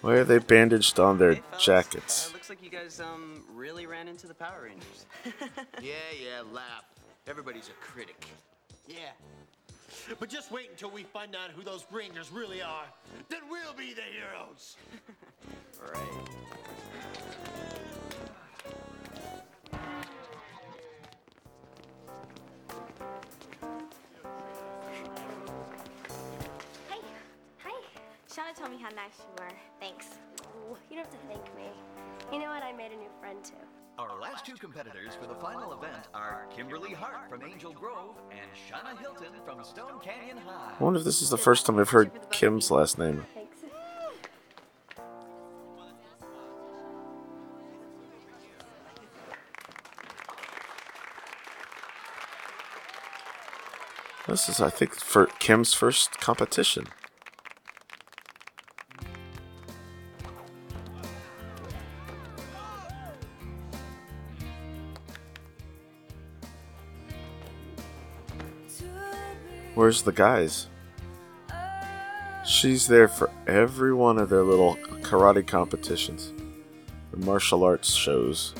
Why 0.00 0.14
are 0.14 0.24
they 0.24 0.38
bandaged 0.38 0.98
on 0.98 1.18
their 1.18 1.38
jackets? 1.58 2.30
Uh, 2.30 2.32
looks 2.32 2.48
like 2.50 2.62
you 2.62 2.70
guys 2.70 3.00
um 3.00 3.44
really 3.54 3.86
ran 3.86 4.08
into 4.08 4.26
the 4.26 4.34
Power 4.34 4.62
Rangers. 4.64 5.06
Yeah, 5.80 5.94
yeah, 6.20 6.42
laugh. 6.52 6.84
Everybody's 7.26 7.68
a 7.68 7.72
critic. 7.80 8.24
Yeah. 8.86 9.10
But 10.18 10.28
just 10.28 10.50
wait 10.50 10.70
until 10.70 10.90
we 10.90 11.02
find 11.02 11.34
out 11.36 11.50
who 11.50 11.62
those 11.62 11.86
Rangers 11.90 12.30
really 12.32 12.62
are. 12.62 12.84
Then 13.28 13.40
we'll 13.50 13.74
be 13.74 13.94
the 13.94 14.02
heroes. 14.02 14.76
right. 15.92 17.68
Shauna 28.62 28.68
told 28.68 28.78
me 28.78 28.82
how 28.82 28.90
nice 28.90 29.18
you 29.18 29.44
were. 29.44 29.50
Thanks. 29.80 30.06
Oh, 30.44 30.76
you 30.90 30.96
don't 30.96 31.04
have 31.04 31.10
to 31.10 31.26
thank 31.28 31.44
me. 31.56 31.70
You 32.32 32.38
know 32.38 32.48
what? 32.48 32.62
I 32.62 32.72
made 32.72 32.92
a 32.92 32.96
new 32.96 33.08
friend 33.20 33.42
too. 33.44 33.54
Our 33.98 34.20
last 34.20 34.46
two 34.46 34.54
competitors 34.54 35.14
for 35.20 35.26
the 35.26 35.34
final 35.34 35.72
event 35.74 36.08
are 36.14 36.46
Kimberly 36.54 36.92
Hart 36.92 37.28
from 37.28 37.42
Angel 37.42 37.72
Grove 37.72 38.16
and 38.30 38.50
Shauna 38.52 38.98
Hilton 38.98 39.32
from 39.44 39.62
Stone 39.64 40.00
Canyon 40.02 40.38
High. 40.38 40.74
I 40.78 40.82
wonder 40.82 40.98
if 40.98 41.04
this 41.04 41.22
is 41.22 41.30
the 41.30 41.38
first 41.38 41.66
time 41.66 41.78
I've 41.78 41.90
heard 41.90 42.10
Kim's 42.30 42.70
last 42.70 42.98
name. 42.98 43.24
Thanks. 43.34 43.58
This 54.28 54.48
is, 54.48 54.60
I 54.60 54.70
think, 54.70 54.94
for 54.94 55.26
Kim's 55.26 55.74
first 55.74 56.18
competition. 56.20 56.86
Where's 69.74 70.02
the 70.02 70.12
guys? 70.12 70.66
She's 72.44 72.88
there 72.88 73.08
for 73.08 73.30
every 73.46 73.94
one 73.94 74.18
of 74.18 74.28
their 74.28 74.42
little 74.42 74.76
karate 75.00 75.46
competitions, 75.46 76.32
or 77.12 77.18
martial 77.20 77.64
arts 77.64 77.92
shows. 77.92 78.54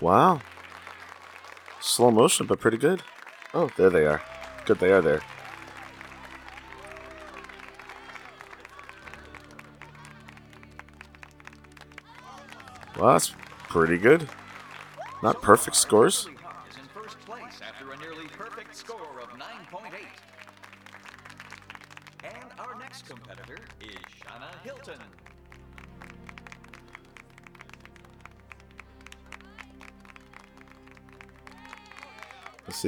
Wow. 0.00 0.41
Motion, 2.22 2.46
but 2.46 2.60
pretty 2.60 2.76
good. 2.76 3.02
Oh, 3.52 3.68
there 3.76 3.90
they 3.90 4.06
are. 4.06 4.22
Good 4.64 4.78
they 4.78 4.92
are 4.92 5.02
there. 5.02 5.22
Well, 12.96 13.14
that's 13.14 13.34
pretty 13.68 13.98
good. 13.98 14.28
Not 15.24 15.42
perfect 15.42 15.74
scores. 15.74 16.28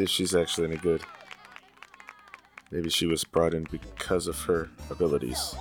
If 0.05 0.11
she's 0.11 0.35
actually 0.35 0.67
any 0.67 0.77
good. 0.77 1.03
Maybe 2.71 2.91
she 2.91 3.07
was 3.07 3.25
brought 3.25 3.55
in 3.55 3.67
because 3.71 4.27
of 4.27 4.39
her 4.43 4.69
abilities. 4.91 5.55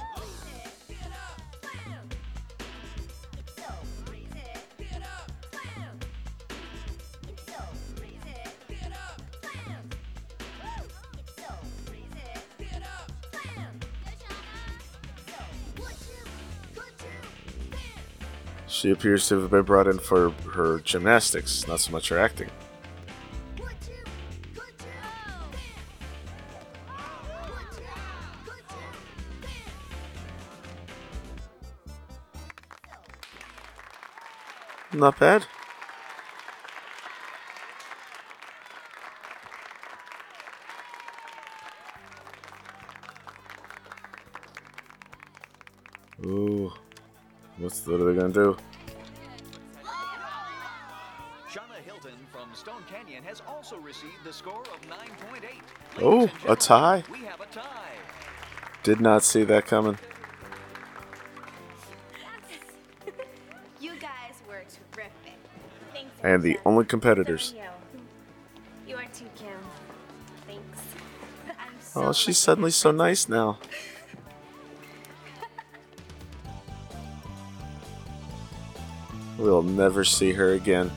She 18.68 18.92
appears 18.92 19.30
to 19.30 19.40
have 19.40 19.50
been 19.50 19.62
brought 19.64 19.88
in 19.88 20.00
for 20.00 20.32
her 20.52 20.80
gymnastics, 20.80 21.66
not 21.66 21.80
so 21.80 21.94
much 21.94 22.10
her 22.10 22.20
acting. 22.20 22.50
Not 35.04 35.20
bad. 35.20 35.46
Ooh. 46.26 46.72
What's 47.58 47.86
what 47.86 48.00
are 48.00 48.14
they 48.14 48.18
gonna 48.18 48.34
do? 48.34 48.56
Shauna 51.50 51.82
Hilton 51.86 52.12
from 52.32 52.54
Stone 52.54 52.86
Canyon 52.90 53.26
has 53.26 53.42
also 53.46 53.76
received 53.80 54.24
the 54.24 54.32
score 54.32 54.62
of 54.62 54.90
9.8. 54.90 55.50
Oh, 56.02 56.32
a 56.48 56.56
tie. 56.56 57.04
We 57.12 57.26
have 57.26 57.42
a 57.42 57.46
tie. 57.48 57.92
Did 58.84 59.02
not 59.02 59.24
see 59.24 59.44
that 59.44 59.66
coming. 59.66 59.98
And 66.24 66.42
the 66.42 66.58
only 66.66 66.86
competitors. 66.86 67.54
You. 68.88 68.96
Are 68.96 69.04
too, 69.06 69.26
Kim. 69.36 69.50
Thanks. 70.48 70.80
So 71.82 72.06
Oh, 72.06 72.14
she's 72.14 72.38
suddenly 72.38 72.72
so 72.72 72.92
nice 72.92 73.28
now. 73.30 73.60
We'll 79.38 79.64
never 79.64 80.04
see 80.04 80.34
her 80.34 80.54
again. 80.54 80.92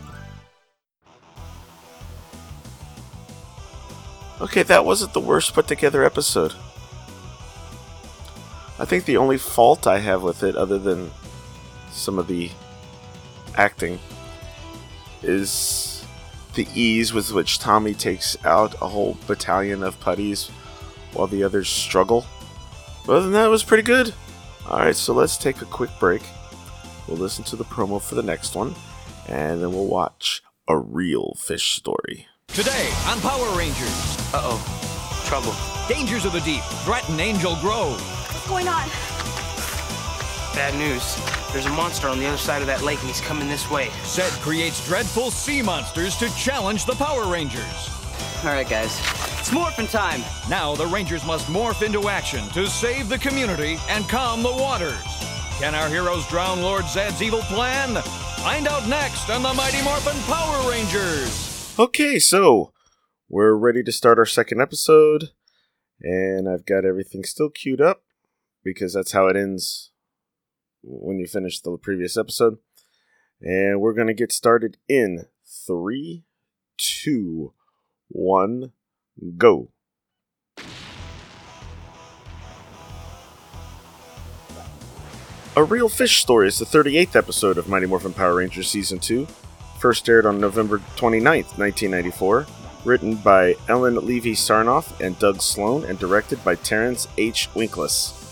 Okay, 4.41 4.63
that 4.65 4.85
wasn't 4.85 5.15
the 5.15 5.21
worst 5.21 5.55
put 5.55 5.67
together 5.67 6.05
episode. 6.05 6.53
I 8.79 8.85
think 8.85 9.07
the 9.07 9.17
only 9.17 9.39
fault 9.39 9.87
I 9.87 9.99
have 9.99 10.23
with 10.23 10.43
it, 10.43 10.55
other 10.55 10.79
than 10.79 11.11
some 11.91 12.19
of 12.19 12.27
the 12.27 12.51
acting, 13.57 13.99
is 15.23 16.05
the 16.55 16.67
ease 16.75 17.13
with 17.13 17.33
which 17.33 17.59
Tommy 17.59 17.95
takes 17.95 18.37
out 18.45 18.75
a 18.75 18.89
whole 18.89 19.17
battalion 19.27 19.83
of 19.83 20.01
putties 20.01 20.49
while 21.13 21.27
the 21.27 21.43
others 21.45 21.69
struggle. 21.69 22.27
But 23.07 23.17
other 23.17 23.23
than 23.25 23.33
that, 23.33 23.47
it 23.47 23.51
was 23.51 23.63
pretty 23.63 23.83
good. 23.83 24.15
Alright, 24.67 24.97
so 24.97 25.13
let's 25.15 25.37
take 25.37 25.63
a 25.63 25.67
quick 25.67 25.91
break. 26.01 26.23
We'll 27.07 27.19
listen 27.19 27.45
to 27.45 27.57
the 27.57 27.65
promo 27.65 28.03
for 28.03 28.17
the 28.17 28.23
next 28.23 28.57
one, 28.57 28.75
and 29.29 29.63
then 29.63 29.71
we'll 29.73 29.87
watch 29.87 30.43
a 30.67 30.77
reel 30.77 31.37
fish 31.39 31.75
story. 31.77 32.27
Today 32.49 32.91
on 33.07 33.21
Power 33.21 33.57
Rangers. 33.57 34.17
Uh 34.33 34.41
oh. 34.43 35.23
Trouble. 35.27 35.55
Dangers 35.89 36.25
of 36.25 36.33
the 36.33 36.41
deep 36.41 36.63
threaten 36.85 37.21
Angel 37.21 37.57
Grove. 37.61 38.01
What's 38.01 38.49
going 38.49 38.69
on? 38.69 39.16
Bad 40.57 40.75
news. 40.77 41.15
There's 41.53 41.67
a 41.67 41.71
monster 41.71 42.09
on 42.09 42.19
the 42.19 42.25
other 42.27 42.39
side 42.39 42.63
of 42.63 42.67
that 42.67 42.83
lake 42.83 42.99
and 43.01 43.09
he's 43.09 43.21
coming 43.21 43.47
this 43.47 43.71
way. 43.71 43.89
Zedd 44.05 44.33
creates 44.41 44.85
dreadful 44.87 45.31
sea 45.31 45.61
monsters 45.61 46.17
to 46.17 46.35
challenge 46.35 46.87
the 46.87 46.95
Power 46.95 47.31
Rangers. 47.31 47.91
All 48.43 48.53
right, 48.53 48.67
guys. 48.67 48.99
It's 49.39 49.53
morphin' 49.53 49.87
time. 49.87 50.23
Now 50.49 50.75
the 50.75 50.87
Rangers 50.87 51.27
must 51.27 51.47
morph 51.49 51.83
into 51.83 52.09
action 52.09 52.43
to 52.55 52.67
save 52.69 53.11
the 53.11 53.19
community 53.19 53.77
and 53.91 54.09
calm 54.09 54.43
the 54.43 54.51
waters. 54.51 54.97
Can 55.59 55.75
our 55.75 55.91
heroes 55.91 56.27
drown 56.29 56.63
Lord 56.63 56.85
Zedd's 56.85 57.21
evil 57.21 57.43
plan? 57.43 57.95
Find 58.39 58.67
out 58.67 58.89
next 58.89 59.29
on 59.29 59.43
the 59.43 59.53
Mighty 59.53 59.83
Morphin 59.83 60.17
Power 60.23 60.71
Rangers. 60.71 61.75
Okay, 61.79 62.19
so 62.19 62.73
we're 63.29 63.53
ready 63.53 63.83
to 63.83 63.93
start 63.93 64.19
our 64.19 64.25
second 64.25 64.63
episode, 64.63 65.33
and 66.01 66.49
I've 66.49 66.65
got 66.65 66.87
everything 66.87 67.25
still 67.25 67.51
queued 67.51 67.83
up 67.83 68.05
because 68.65 68.95
that's 68.95 69.13
how 69.13 69.27
it 69.27 69.37
ends 69.37 69.91
when 70.87 71.19
you 71.19 71.27
finish 71.27 71.61
the 71.61 71.77
previous 71.77 72.17
episode. 72.17 72.59
And 73.41 73.81
we're 73.81 73.93
going 73.93 74.07
to 74.07 74.15
get 74.15 74.33
started 74.33 74.79
in 74.89 75.27
three, 75.45 76.25
two, 76.79 77.53
one, 78.09 78.73
go. 79.37 79.71
A 85.57 85.65
Reel 85.65 85.89
Fish 85.89 86.21
Story 86.21 86.49
is 86.49 86.59
the 86.59 86.67
38th 86.67 87.17
episode 87.17 87.57
of 87.57 87.67
Mighty 87.69 87.87
Morphin 87.87 88.13
Power 88.13 88.35
Rangers 88.35 88.69
Season 88.69 88.99
2. 88.99 89.27
First 89.81 90.07
aired 90.09 90.27
on 90.27 90.39
November 90.39 90.79
29th, 90.97 91.59
1994. 91.59 92.47
Written 92.85 93.17
by 93.17 93.55
Ellen 93.69 93.97
Levy 94.07 94.33
Sarnoff 94.33 95.01
and 95.01 95.19
Doug 95.19 95.41
Sloan, 95.41 95.85
and 95.85 95.99
directed 95.99 96.45
by 96.45 96.55
Terence 96.57 97.09
H. 97.17 97.49
Winkless. 97.55 98.26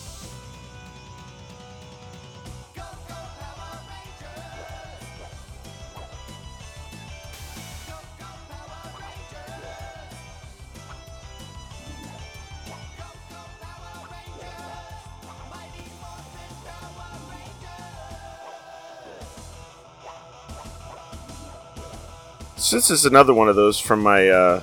This 22.84 22.98
is 22.98 23.06
another 23.06 23.32
one 23.32 23.48
of 23.48 23.56
those 23.56 23.80
from 23.80 24.02
my 24.02 24.28
uh, 24.28 24.62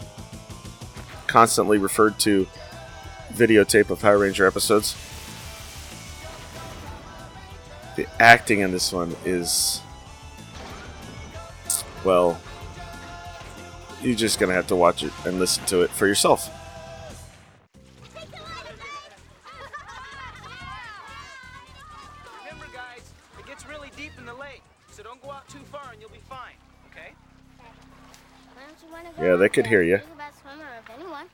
constantly 1.25 1.79
referred 1.79 2.19
to 2.19 2.45
videotape 3.33 3.89
of 3.89 3.99
Power 3.99 4.19
Ranger 4.19 4.45
episodes. 4.45 4.95
The 7.95 8.05
acting 8.21 8.59
in 8.59 8.71
this 8.71 8.93
one 8.93 9.15
is 9.25 9.81
well, 12.05 12.39
you're 14.03 14.13
just 14.13 14.37
gonna 14.37 14.53
have 14.53 14.67
to 14.67 14.75
watch 14.75 15.01
it 15.01 15.11
and 15.25 15.39
listen 15.39 15.65
to 15.65 15.81
it 15.81 15.89
for 15.89 16.05
yourself. 16.05 16.47
They 29.41 29.49
could 29.49 29.65
hear 29.65 29.81
ya. 29.81 29.97
You're 29.97 29.99
the 29.99 30.15
best 30.17 30.41
swimmer 30.41 30.69
of 30.77 30.85
anyone. 30.95 31.25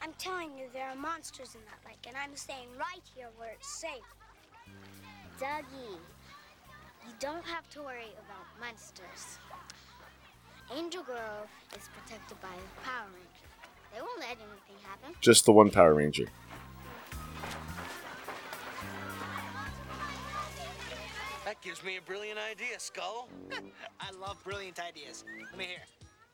I'm 0.00 0.12
telling 0.18 0.56
you, 0.58 0.64
there 0.72 0.88
are 0.88 0.96
monsters 0.96 1.54
in 1.54 1.60
that 1.66 1.78
lake, 1.86 2.00
and 2.08 2.16
I'm 2.16 2.34
staying 2.34 2.68
right 2.78 3.02
here 3.14 3.28
where 3.36 3.50
it's 3.52 3.78
safe. 3.78 4.08
Dougie, 5.38 5.98
you 7.06 7.12
don't 7.20 7.44
have 7.44 7.68
to 7.70 7.82
worry 7.82 8.12
about 8.24 8.46
monsters. 8.58 9.38
Angel 10.74 11.02
Grove 11.02 11.48
is 11.76 11.88
protected 12.00 12.40
by 12.40 12.48
the 12.48 12.80
Power 12.82 13.06
Rangers. 13.12 13.42
They 13.94 14.00
won't 14.00 14.20
let 14.20 14.30
anything 14.30 14.82
happen. 14.82 15.14
Just 15.20 15.44
the 15.44 15.52
one 15.52 15.70
Power 15.70 15.94
Ranger. 15.94 16.28
That 21.44 21.60
gives 21.60 21.84
me 21.84 21.98
a 21.98 22.00
brilliant 22.00 22.38
idea, 22.38 22.78
Skull. 22.78 23.28
I 24.00 24.10
love 24.18 24.42
brilliant 24.42 24.80
ideas. 24.80 25.24
Let 25.50 25.58
me 25.58 25.64
hear. 25.64 25.82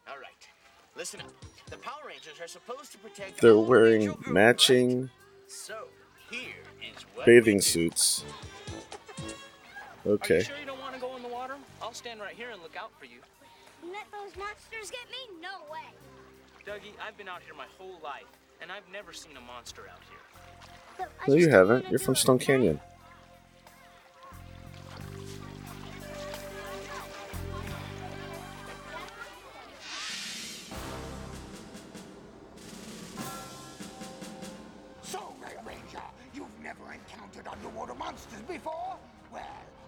All 0.06 0.18
right. 0.18 0.57
Listen 0.96 1.20
up. 1.20 1.26
The 1.70 1.76
Power 1.78 2.00
Rangers 2.06 2.40
are 2.40 2.48
supposed 2.48 2.92
to 2.92 2.98
protect 2.98 3.40
They're 3.40 3.58
wearing 3.58 4.02
Angel 4.02 4.18
matching 4.26 5.00
right? 5.02 5.10
So, 5.46 5.88
here 6.30 6.54
is 6.82 7.04
what 7.14 7.26
bathing 7.26 7.56
we 7.56 7.60
do. 7.60 7.66
suits. 7.66 8.24
Are 10.04 10.10
you 10.10 10.12
Okay. 10.14 10.42
sure 10.42 10.56
you 10.58 10.66
don't 10.66 10.80
want 10.80 10.94
to 10.94 11.00
go 11.00 11.16
in 11.16 11.22
the 11.22 11.28
water? 11.28 11.56
I'll 11.82 11.92
stand 11.92 12.20
right 12.20 12.34
here 12.34 12.50
and 12.50 12.62
look 12.62 12.76
out 12.76 12.90
for 12.98 13.04
you. 13.04 13.18
You 13.84 13.92
let 13.92 14.10
those 14.10 14.36
monsters 14.36 14.90
get 14.90 15.06
me? 15.10 15.40
No 15.40 15.70
way. 15.70 15.84
Dougie, 16.66 16.92
I've 17.00 17.16
been 17.16 17.28
out 17.28 17.42
here 17.42 17.54
my 17.54 17.66
whole 17.78 17.98
life, 18.02 18.26
and 18.60 18.72
I've 18.72 18.88
never 18.92 19.12
seen 19.12 19.36
a 19.36 19.40
monster 19.40 19.82
out 19.90 20.00
here. 20.08 20.18
Look, 20.98 21.10
I 21.22 21.28
No, 21.28 21.34
you 21.34 21.46
just 21.46 21.52
before? 38.48 38.96
Well, 39.30 39.42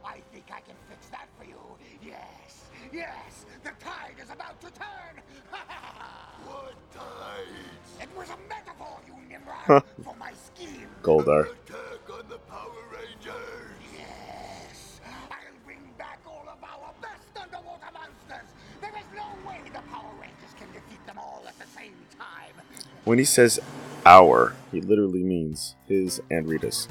I 0.05 0.21
think 0.33 0.45
I 0.53 0.61
can 0.61 0.77
fix 0.89 1.09
that 1.09 1.29
for 1.39 1.45
you. 1.45 1.57
Yes, 2.05 2.67
yes, 2.93 3.47
the 3.65 3.71
tide 3.83 4.17
is 4.23 4.31
about 4.31 4.61
to 4.61 4.67
turn. 4.71 5.15
what 6.45 6.75
tide? 6.93 8.03
It 8.03 8.09
was 8.17 8.29
a 8.29 8.37
metaphor, 8.49 9.01
you 9.07 9.15
Nimrod, 9.29 9.83
for 10.05 10.15
my 10.17 10.33
scheme. 10.35 10.89
Goldar. 11.03 11.49
Attack 11.49 12.05
on 12.13 12.29
the 12.29 12.39
Power 12.51 12.85
Rangers. 12.93 13.81
Yes, 13.97 15.01
I'll 15.31 15.39
bring 15.65 15.81
back 15.97 16.19
all 16.27 16.45
of 16.47 16.63
our 16.63 16.93
best 17.01 17.33
underwater 17.41 17.93
monsters. 17.95 18.49
There 18.83 18.91
is 18.91 19.07
no 19.17 19.49
way 19.49 19.61
the 19.73 19.81
Power 19.91 20.13
Rangers 20.21 20.53
can 20.59 20.69
defeat 20.73 21.05
them 21.07 21.19
all 21.19 21.43
at 21.49 21.59
the 21.59 21.67
same 21.75 21.97
time. 22.19 22.53
When 23.05 23.19
he 23.19 23.25
says 23.25 23.59
our, 24.05 24.55
he 24.71 24.83
literally 24.83 25.23
means 25.23 25.77
his 25.89 26.21
and 26.31 26.47
Rita's. 26.47 26.87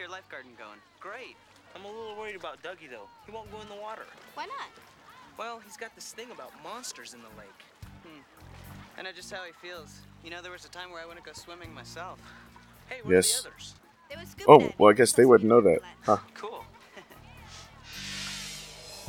How's 0.00 0.08
volunteer 0.08 0.08
lifeguarding 0.08 0.58
going? 0.58 0.78
Great. 1.00 1.36
I'm 1.74 1.84
a 1.84 1.88
little 1.88 2.16
worried 2.16 2.36
about 2.36 2.62
Dougie, 2.62 2.90
though. 2.90 3.08
He 3.26 3.32
won't 3.32 3.50
go 3.50 3.60
in 3.60 3.68
the 3.68 3.80
water. 3.80 4.02
Why 4.34 4.46
not? 4.46 4.68
Well, 5.38 5.60
he's 5.64 5.76
got 5.76 5.94
this 5.94 6.12
thing 6.12 6.30
about 6.32 6.52
monsters 6.62 7.14
in 7.14 7.20
the 7.20 7.28
lake. 7.38 7.64
Hmm. 8.04 8.20
I 8.98 9.02
know 9.02 9.12
just 9.12 9.30
how 9.32 9.42
he 9.44 9.52
feels. 9.66 10.00
You 10.24 10.30
know, 10.30 10.42
there 10.42 10.52
was 10.52 10.64
a 10.64 10.68
time 10.68 10.90
where 10.90 11.02
I 11.02 11.06
went 11.06 11.18
to 11.18 11.24
go 11.24 11.32
swimming 11.32 11.72
myself. 11.72 12.18
Hey, 12.88 12.96
where 13.02 13.16
Yes. 13.16 13.38
are 13.40 13.42
the 13.42 13.48
others? 13.48 13.74
They 14.10 14.16
was 14.16 14.36
Oh, 14.48 14.72
well, 14.78 14.90
I 14.90 14.94
guess 14.94 15.12
they 15.12 15.24
wouldn't 15.24 15.48
know 15.48 15.60
that. 15.60 15.80
Huh. 16.04 16.18
Cool. 16.34 16.64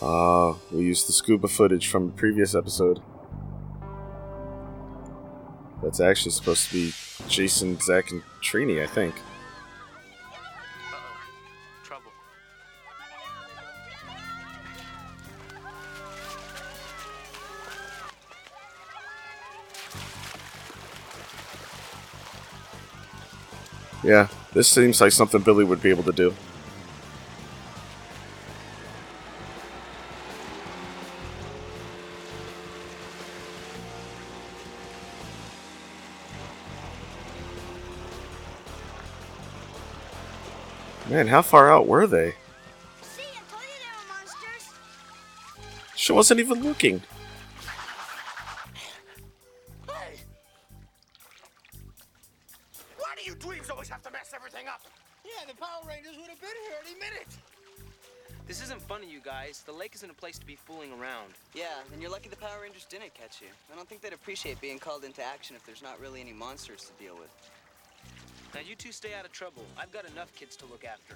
Ah, 0.03 0.55
we 0.71 0.79
used 0.81 1.07
the 1.07 1.13
scuba 1.13 1.47
footage 1.47 1.87
from 1.87 2.07
the 2.07 2.13
previous 2.13 2.55
episode. 2.55 2.99
That's 5.83 5.99
actually 5.99 6.31
supposed 6.31 6.69
to 6.69 6.73
be 6.73 6.91
Jason, 7.27 7.79
Zach, 7.79 8.09
and 8.09 8.23
Trini, 8.41 8.81
I 8.81 8.87
think. 8.87 9.13
Yeah, 24.11 24.27
this 24.51 24.67
seems 24.67 24.99
like 24.99 25.13
something 25.13 25.41
Billy 25.41 25.63
would 25.63 25.81
be 25.81 25.89
able 25.89 26.03
to 26.03 26.11
do. 26.11 26.33
Man, 41.09 41.27
how 41.27 41.41
far 41.41 41.71
out 41.71 41.87
were 41.87 42.05
they? 42.05 42.33
See, 43.01 43.21
you 43.21 43.39
there 43.49 43.93
were. 44.09 44.75
She 45.95 46.11
wasn't 46.11 46.41
even 46.41 46.61
looking. 46.63 47.01
Place 60.91 60.99
to 60.99 60.99
be 60.99 60.99
fooling 60.99 61.01
around. 61.01 61.33
Yeah, 61.53 61.93
and 61.93 62.01
you're 62.01 62.11
lucky 62.11 62.29
the 62.29 62.35
Power 62.35 62.61
Rangers 62.61 62.85
didn't 62.89 63.13
catch 63.13 63.41
you. 63.41 63.47
I 63.71 63.75
don't 63.75 63.87
think 63.87 64.01
they'd 64.01 64.13
appreciate 64.13 64.59
being 64.61 64.79
called 64.79 65.03
into 65.03 65.23
action 65.23 65.55
if 65.55 65.65
there's 65.65 65.81
not 65.81 65.99
really 65.99 66.21
any 66.21 66.33
monsters 66.33 66.85
to 66.85 67.03
deal 67.03 67.15
with. 67.15 67.31
Now, 68.53 68.61
you 68.61 68.75
two 68.75 68.91
stay 68.91 69.13
out 69.17 69.25
of 69.25 69.31
trouble. 69.31 69.63
I've 69.77 69.91
got 69.91 70.05
enough 70.05 70.33
kids 70.35 70.55
to 70.57 70.65
look 70.65 70.83
after. 70.83 71.15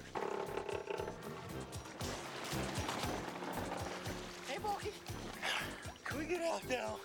Hey, 4.48 4.58
Bulky. 4.62 4.90
Can 6.04 6.18
we 6.18 6.24
get 6.24 6.40
out 6.42 6.62
now? 6.68 6.96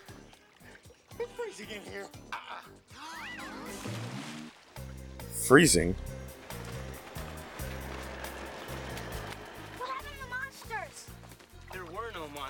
It's 1.20 1.30
freezing 1.34 1.68
in 1.76 1.92
here. 1.92 2.08
Freezing. 5.46 5.96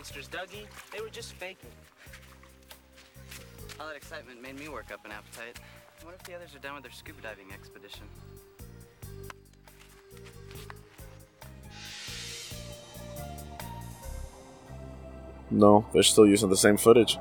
Monsters, 0.02 0.28
Dougie. 0.28 0.66
They 0.92 1.00
were 1.00 1.10
just 1.10 1.34
faking. 1.34 1.70
All 3.80 3.86
that 3.86 3.96
excitement 3.96 4.42
made 4.42 4.60
me 4.60 4.68
work 4.68 4.92
up 4.92 5.06
an 5.06 5.12
appetite. 5.12 5.60
What 6.02 6.16
if 6.16 6.24
the 6.24 6.34
others 6.34 6.56
are 6.56 6.60
done 6.60 6.74
with 6.74 6.82
their 6.82 6.92
scuba 6.92 7.22
diving 7.22 7.54
expedition? 7.54 8.06
No, 15.52 15.86
they're 15.94 16.02
still 16.02 16.26
using 16.26 16.50
the 16.50 16.58
same 16.58 16.78
footage. 16.78 17.20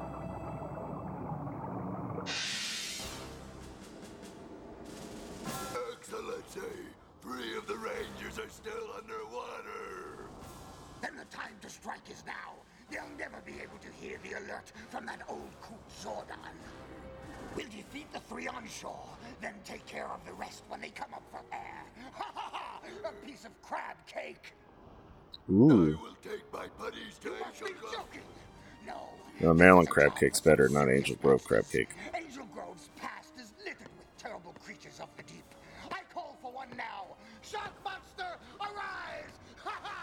Crab 30.01 30.17
cake's 30.19 30.41
better, 30.41 30.67
not 30.71 30.89
Angel 30.89 31.15
Grove 31.17 31.45
crab 31.45 31.69
cake. 31.71 31.91
Angel 32.15 32.47
Grove's 32.55 32.89
past 32.97 33.35
is 33.39 33.53
littered 33.59 33.91
with 33.99 34.07
terrible 34.17 34.55
creatures 34.65 34.99
of 34.99 35.09
the 35.19 35.23
deep. 35.25 35.45
I 35.93 35.99
call 36.15 36.39
for 36.41 36.51
one 36.51 36.69
now. 36.75 37.17
Shark 37.43 37.71
monster, 37.85 38.39
arise! 38.59 39.35
Ha 39.63 39.79
ha! 39.83 39.97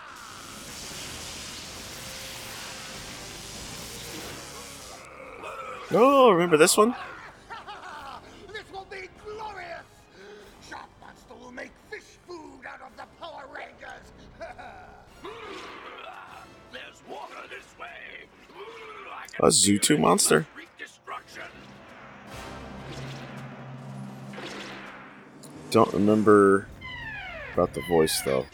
Oh, 5.94 6.30
remember 6.30 6.58
this 6.58 6.78
one? 6.78 6.94
A 19.40 19.50
Zyu2 19.50 20.00
monster? 20.00 20.48
Don't 25.70 25.94
remember 25.94 26.68
about 27.54 27.74
the 27.76 27.82
voice 27.82 28.20
though. 28.22 28.48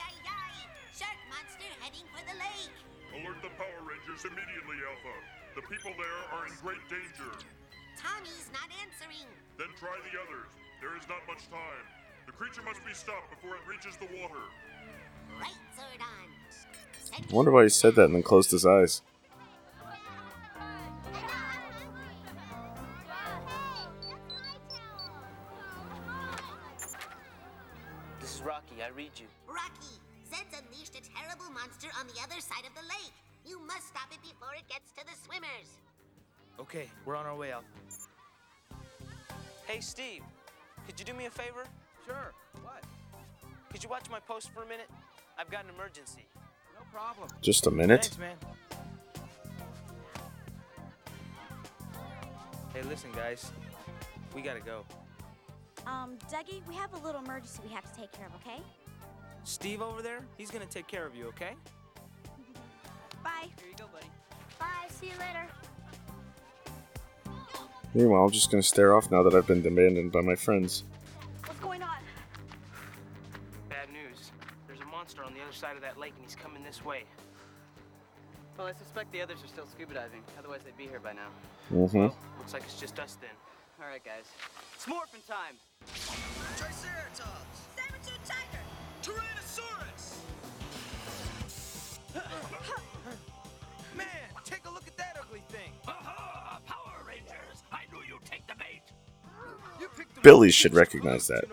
Shark 0.91 1.15
monster 1.31 1.71
heading 1.79 2.03
for 2.11 2.19
the 2.27 2.35
lake. 2.35 2.75
Alert 3.15 3.39
the 3.39 3.47
Power 3.55 3.79
Rangers 3.87 4.27
immediately, 4.27 4.75
Alpha. 4.83 5.15
The 5.55 5.61
people 5.71 5.91
there 5.95 6.19
are 6.35 6.47
in 6.47 6.53
great 6.59 6.83
danger. 6.91 7.31
Tommy's 7.95 8.51
not 8.51 8.67
answering. 8.83 9.29
Then 9.57 9.71
try 9.79 9.95
the 10.11 10.19
others. 10.19 10.51
There 10.81 10.97
is 10.99 11.07
not 11.07 11.23
much 11.31 11.47
time. 11.47 11.85
The 12.25 12.33
creature 12.33 12.63
must 12.67 12.83
be 12.83 12.93
stopped 12.93 13.31
before 13.31 13.55
it 13.55 13.63
reaches 13.69 13.95
the 13.95 14.11
water. 14.19 14.43
Right, 15.39 15.55
Zordon. 15.79 16.27
I 17.13 17.33
wonder 17.33 17.51
why 17.51 17.63
he 17.63 17.69
said 17.69 17.95
that 17.95 18.05
and 18.11 18.15
then 18.15 18.23
closed 18.23 18.51
his 18.51 18.65
eyes. 18.65 19.01
Just 47.43 47.67
a 47.67 47.71
minute. 47.71 48.09
Thanks, 48.17 48.39
hey, 52.73 52.81
listen, 52.83 53.11
guys. 53.11 53.51
We 54.33 54.41
gotta 54.41 54.61
go. 54.61 54.85
Um, 55.85 56.17
Dougie, 56.31 56.65
we 56.69 56.75
have 56.75 56.93
a 56.93 57.05
little 57.05 57.21
emergency 57.21 57.59
we 57.67 57.73
have 57.73 57.83
to 57.83 57.99
take 57.99 58.13
care 58.13 58.27
of, 58.27 58.35
okay? 58.35 58.61
Steve 59.43 59.81
over 59.81 60.01
there, 60.01 60.21
he's 60.37 60.51
gonna 60.51 60.65
take 60.65 60.87
care 60.87 61.05
of 61.05 61.15
you, 61.15 61.27
okay? 61.27 61.51
Bye. 63.25 63.49
Here 63.59 63.69
you 63.69 63.75
go, 63.77 63.87
buddy. 63.91 64.07
Bye, 64.57 64.87
see 64.87 65.07
you 65.07 65.13
later. 65.19 65.45
Meanwhile, 67.93 68.23
I'm 68.23 68.31
just 68.31 68.51
gonna 68.51 68.63
stare 68.63 68.95
off 68.95 69.11
now 69.11 69.21
that 69.21 69.35
I've 69.35 69.47
been 69.47 69.61
demanded 69.61 70.13
by 70.13 70.21
my 70.21 70.35
friends. 70.35 70.85
What's 71.45 71.59
going 71.59 71.83
on? 71.83 71.97
Bad 73.67 73.89
news. 73.91 74.31
There's 74.65 74.79
a 74.79 74.85
monster 74.85 75.25
on 75.25 75.33
the 75.33 75.41
other 75.41 75.51
side 75.51 75.75
of 75.75 75.81
that 75.81 75.99
lake 75.99 76.13
and 76.15 76.23
he's 76.23 76.37
coming 76.37 76.63
this 76.63 76.85
way. 76.85 77.03
Well, 78.57 78.67
I 78.67 78.73
suspect 78.73 79.11
the 79.11 79.21
others 79.21 79.43
are 79.43 79.47
still 79.47 79.65
scuba 79.65 79.95
diving. 79.95 80.21
Otherwise, 80.37 80.61
they'd 80.63 80.77
be 80.77 80.87
here 80.87 80.99
by 80.99 81.13
now. 81.13 81.29
Mm-hmm. 81.71 82.13
Looks 82.37 82.53
like 82.53 82.63
it's 82.63 82.79
just 82.79 82.99
us 82.99 83.17
then. 83.19 83.31
All 83.81 83.87
right, 83.87 84.03
guys. 84.03 84.25
It's 84.75 84.87
morphin' 84.87 85.21
time. 85.27 85.55
Triceratops! 86.57 87.61
Saber-tooth 87.75 88.23
tiger! 88.23 88.61
Tyrannosaurus! 89.01 90.17
Man, 93.97 94.07
take 94.45 94.65
a 94.65 94.69
look 94.69 94.87
at 94.87 94.97
that 94.97 95.17
ugly 95.19 95.41
thing. 95.49 95.71
Aha! 95.87 96.59
Power 96.67 97.03
Rangers! 97.07 97.63
I 97.71 97.81
knew 97.91 98.01
you'd 98.07 98.23
take 98.23 98.45
the 98.45 98.53
bait. 98.55 98.83
You 99.81 99.87
picked 99.97 100.13
the 100.13 100.21
Billy 100.21 100.51
should 100.51 100.75
recognize 100.75 101.25
that. 101.27 101.45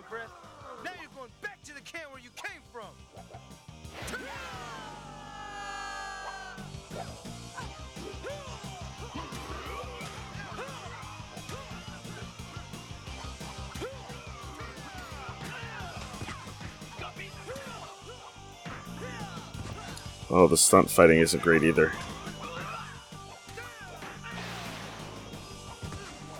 Oh, 20.32 20.46
the 20.46 20.56
stunt 20.56 20.88
fighting 20.88 21.18
isn't 21.18 21.42
great 21.42 21.64
either. 21.64 21.88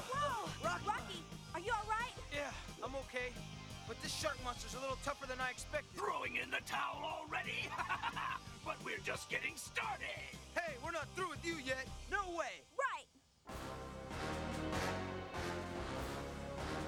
Whoa! 0.08 0.48
Rocky, 0.62 1.24
are 1.54 1.60
you 1.60 1.72
all 1.72 1.90
right? 1.90 2.12
Yeah, 2.32 2.52
I'm 2.84 2.94
okay. 2.94 3.32
But 3.88 4.00
this 4.00 4.14
shark 4.14 4.36
monster's 4.44 4.74
a 4.74 4.80
little 4.80 4.98
tougher 5.04 5.26
than 5.26 5.40
I 5.40 5.50
expected. 5.50 5.98
Throwing 5.98 6.36
in 6.36 6.52
the 6.52 6.60
towel 6.66 7.02
already? 7.02 7.68
but 8.64 8.76
we're 8.84 9.02
just 9.04 9.28
getting 9.28 9.56
started. 9.56 10.06
Hey, 10.54 10.74
we're 10.84 10.92
not 10.92 11.08
through 11.16 11.30
with 11.30 11.44
you 11.44 11.56
yet. 11.64 11.88
No 12.12 12.20
way. 12.38 12.62
Right. 12.78 13.08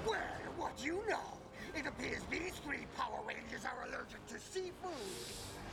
Well, 0.06 0.18
what 0.56 0.78
do 0.78 0.84
you 0.84 1.02
know? 1.10 1.41
It 1.74 1.86
appears 1.86 2.20
these 2.30 2.52
three 2.64 2.86
Power 2.96 3.20
Rangers 3.26 3.64
are 3.64 3.88
allergic 3.88 4.26
to 4.28 4.38
seafood. 4.38 4.92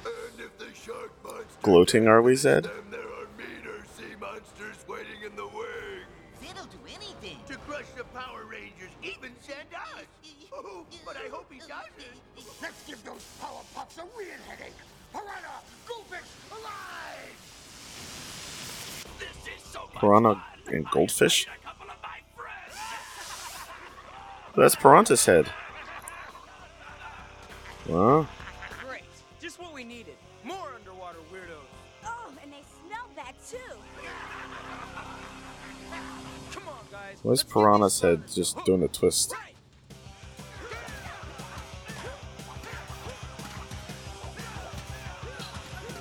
And 0.06 0.40
if 0.40 0.58
the 0.58 0.74
shark 0.74 1.12
monster 1.24 1.46
Gloating, 1.62 2.08
are 2.08 2.22
we, 2.22 2.34
Zedd? 2.34 2.64
them, 2.64 2.88
there 2.90 3.02
are 3.02 3.28
meaner 3.38 3.84
sea 3.98 4.16
monsters 4.20 4.78
waiting 4.88 5.22
in 5.26 5.36
the 5.36 5.46
wings. 5.46 6.08
Zedd'll 6.42 6.66
do 6.68 6.80
anything. 6.88 7.38
To 7.48 7.58
crush 7.68 7.90
the 7.98 8.06
Power 8.06 8.46
Rangers, 8.46 8.92
even 9.04 9.32
send 9.42 9.74
us. 9.76 10.06
Oh, 10.54 10.86
but 11.06 11.18
I 11.18 11.28
hope 11.30 11.52
he 11.52 11.60
doesn't. 11.60 12.18
Let's 12.62 12.84
give 12.88 13.04
those 13.04 13.26
Power 13.42 13.62
Pups 13.76 13.98
a 13.98 14.04
real 14.18 14.40
headache. 14.48 14.74
Piranha, 15.12 15.62
Goldfish, 15.86 16.30
alive! 16.52 17.36
This 19.20 19.58
is 19.58 19.64
so 19.72 19.90
Piranha 20.00 20.42
and 20.72 20.86
goldfish? 20.92 21.46
A 21.48 21.66
couple 21.66 21.88
of 21.90 21.98
my 22.02 22.20
friends. 22.38 22.78
That's 24.56 24.76
Pirantishead. 24.76 25.48
Well, 27.90 28.28
Great. 28.88 29.02
Just 29.42 29.60
what 29.60 29.74
we 29.74 29.84
needed. 29.84 30.16
More 30.44 30.74
underwater 30.76 31.18
weirdos. 31.34 31.56
Oh, 32.06 32.32
and 32.42 32.54
they 32.54 32.62
smell 32.86 33.10
that 33.16 33.34
too. 33.50 33.58
Come 36.52 36.68
on, 36.68 36.86
guys. 36.92 37.18
why's 37.24 37.44
Pirantishead 37.44 38.34
just 38.34 38.64
doing 38.64 38.84
a 38.84 38.88
twist? 38.88 39.34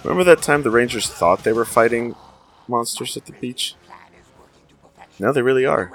Remember 0.04 0.24
that 0.24 0.42
time 0.42 0.62
the 0.62 0.70
Rangers 0.70 1.08
thought 1.08 1.42
they 1.42 1.52
were 1.52 1.64
fighting 1.64 2.14
monsters 2.66 3.16
at 3.16 3.24
the 3.24 3.32
beach? 3.32 3.76
Now 5.18 5.32
they 5.32 5.42
really 5.42 5.64
are. 5.64 5.90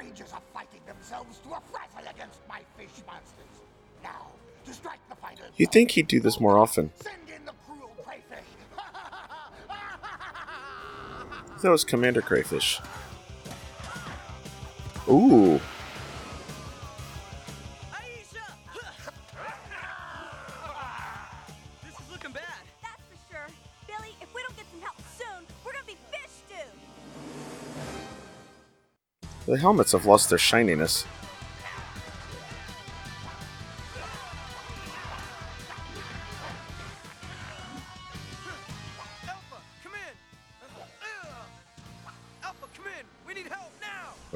You'd 5.63 5.71
think 5.71 5.91
he'd 5.91 6.10
do 6.10 6.19
this 6.19 6.41
more 6.41 6.58
often. 6.58 6.91
Send 7.02 7.15
in 7.34 7.45
the 7.45 7.54
cruel 7.65 7.89
crayfish. 8.04 8.43
That 11.62 11.71
was 11.71 11.86
Commander 11.86 12.21
Crayfish. 12.21 12.82
Ooh. 15.08 15.56
This 21.82 21.93
is 21.93 22.12
looking 22.12 22.34
bad. 22.34 22.43
That's 22.82 23.02
for 23.08 23.15
sure. 23.32 23.47
Billy, 23.88 24.17
if 24.21 24.36
we 24.36 24.41
don't 24.41 24.58
get 24.58 24.65
some 24.69 24.82
help 24.82 24.97
soon, 25.17 25.45
we're 25.63 25.71
gonna 25.71 25.86
be 25.86 25.95
fish 26.12 26.43
stew. 26.45 26.67
The 29.45 29.58
helmets 29.58 29.93
have 29.93 30.06
lost 30.06 30.28
their 30.28 30.38
shininess. 30.38 31.06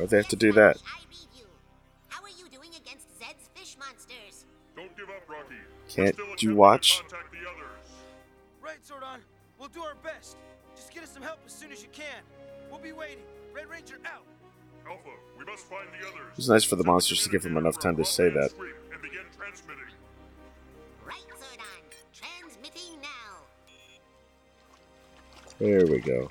They 0.10 0.18
have 0.18 0.28
to 0.30 0.36
do 0.36 0.54
that? 0.54 0.78
I 0.86 1.00
read 1.10 1.28
you. 1.38 1.46
How 2.08 2.24
are 2.24 2.30
you 2.30 2.50
doing 2.50 2.70
against 2.70 3.08
Zedd's 3.20 3.50
fish 3.54 3.76
monsters? 3.78 4.46
Don't 4.76 4.96
give 4.96 5.10
up, 5.10 5.28
Rocky. 5.28 5.56
Can't 5.90 6.16
Still 6.16 6.36
you 6.40 6.56
watch? 6.56 7.02
Contact. 7.02 7.34
Right, 8.62 8.78
Zordon. 8.84 9.20
We'll 9.58 9.70
do 9.70 9.82
our 9.82 9.96
best. 9.96 10.38
Just 10.76 10.94
get 10.94 11.04
us 11.04 11.12
some 11.12 11.24
help 11.24 11.40
as 11.46 11.54
soon 11.54 11.72
as 11.72 11.82
you 11.82 11.90
can. 11.92 12.22
We'll 12.70 12.80
be 12.80 12.92
waiting. 12.92 13.24
Red 13.54 13.70
Ranger 13.70 13.98
out. 14.06 14.24
Alpha, 14.88 15.10
we 15.38 15.46
must 15.46 15.66
find 15.66 15.88
the 16.00 16.08
others. 16.08 16.32
It 16.32 16.38
was 16.38 16.50
nice 16.50 16.64
for 16.64 16.76
the 16.76 16.84
monsters 16.84 17.24
to 17.24 17.30
give 17.30 17.44
them 17.44 17.58
enough 17.58 17.80
time 17.80 17.98
to 17.98 18.06
say 18.06 18.30
that. 18.30 18.52
Sweep 18.52 18.76
and 18.94 19.02
begin 19.02 19.26
transmitting. 19.36 19.84
Right, 21.06 21.26
Zordon. 21.32 21.84
Transmitting 22.14 23.02
now. 23.02 23.44
There 25.60 25.86
we 25.88 26.00
go. 26.00 26.30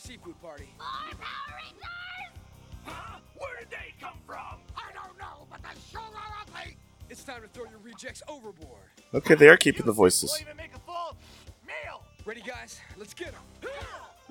Seafood 0.00 0.40
party. 0.40 0.66
More 0.78 0.86
Power 1.20 1.56
Rangers! 1.58 1.84
Huh? 2.84 3.18
Where 3.36 3.58
did 3.58 3.68
they 3.70 3.92
come 4.00 4.14
from? 4.26 4.58
I 4.74 4.92
don't 4.94 5.18
know, 5.18 5.46
but 5.50 5.60
they 5.62 5.78
sure 5.92 6.00
are 6.00 6.34
ugly. 6.40 6.78
It's 7.10 7.22
time 7.22 7.42
to 7.42 7.48
throw 7.48 7.64
your 7.64 7.80
rejects 7.84 8.22
overboard. 8.26 8.80
Okay, 9.12 9.34
they 9.34 9.48
are 9.48 9.58
keeping 9.58 9.84
the 9.84 9.92
voices. 9.92 10.32
Will 10.32 10.40
even 10.40 10.56
make 10.56 10.74
a 10.74 10.78
full 10.80 11.16
meal. 11.66 12.02
Ready, 12.24 12.40
guys? 12.40 12.80
Let's 12.96 13.12
get 13.12 13.32
them. 13.32 13.70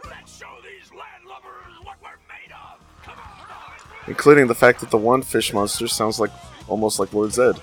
Let's 0.05 0.35
show 0.35 0.57
these 0.63 0.89
landlubbers 0.89 1.85
what 1.85 1.97
we're 2.01 2.17
made 2.27 2.51
of. 2.51 2.79
Come 3.03 3.19
on, 3.19 3.37
boys. 3.37 4.07
Including 4.07 4.47
the 4.47 4.55
fact 4.55 4.79
that 4.79 4.89
the 4.89 4.97
one 4.97 5.21
fish 5.21 5.53
monster 5.53 5.87
sounds 5.87 6.19
like 6.19 6.31
almost 6.67 6.99
like 6.99 7.13
Lord 7.13 7.29
Zedd. 7.29 7.59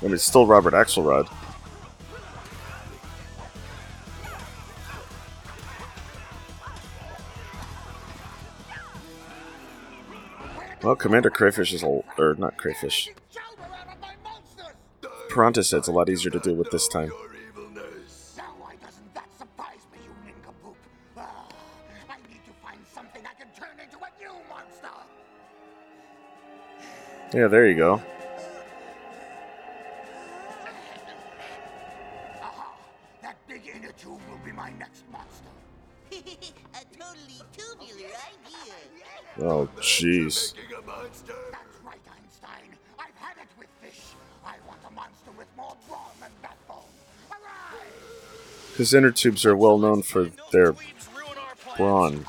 I 0.00 0.02
mean, 0.02 0.12
it's 0.12 0.24
still 0.24 0.44
Robert 0.44 0.74
Axelrod. 0.74 1.28
Commander 11.06 11.30
Crayfish 11.30 11.72
is 11.72 11.84
a 11.84 12.02
or 12.18 12.34
not 12.36 12.56
Crayfish. 12.56 13.10
Piranha 15.28 15.62
said 15.62 15.78
it's 15.78 15.86
a 15.86 15.92
lot 15.92 16.10
easier 16.10 16.32
to 16.32 16.40
deal 16.40 16.56
with 16.56 16.68
this 16.72 16.88
time. 16.88 17.12
Now, 18.36 18.42
why 18.58 18.74
doesn't 18.84 19.14
that 19.14 19.28
surprise 19.38 19.86
me, 19.92 20.00
you 20.02 20.10
nincompoop? 20.24 20.74
Ah, 21.16 21.46
I 22.10 22.16
need 22.28 22.40
to 22.44 22.50
find 22.60 22.80
something 22.92 23.22
I 23.24 23.34
can 23.40 23.46
turn 23.56 23.78
into 23.80 23.98
a 23.98 24.10
new 24.18 24.34
monster. 24.48 24.88
Yeah, 27.32 27.46
there 27.46 27.68
you 27.68 27.76
go. 27.76 28.02
Aha! 32.42 32.74
That 33.22 33.36
big 33.46 33.62
inner 33.72 33.92
tube 33.92 34.20
will 34.28 34.44
be 34.44 34.50
my 34.50 34.72
next 34.72 35.04
monster. 35.12 35.50
a 36.10 36.84
totally 36.98 37.42
tubular 37.56 38.10
idea. 38.10 38.74
Oh, 39.38 39.68
jeez. 39.78 40.54
His 48.76 48.92
inner 48.92 49.10
tubes 49.10 49.46
are 49.46 49.56
well 49.56 49.78
known 49.78 50.02
for 50.02 50.30
their 50.52 50.74
brawn. 51.76 52.26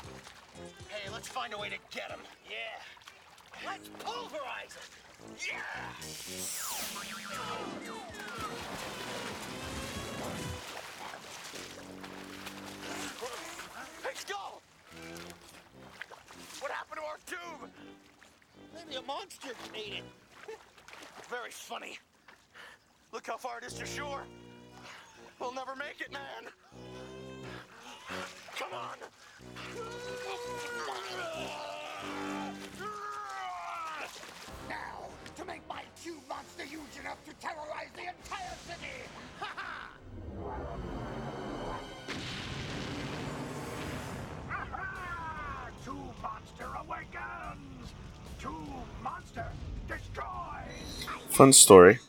Fun 51.38 51.52
story. 51.52 52.00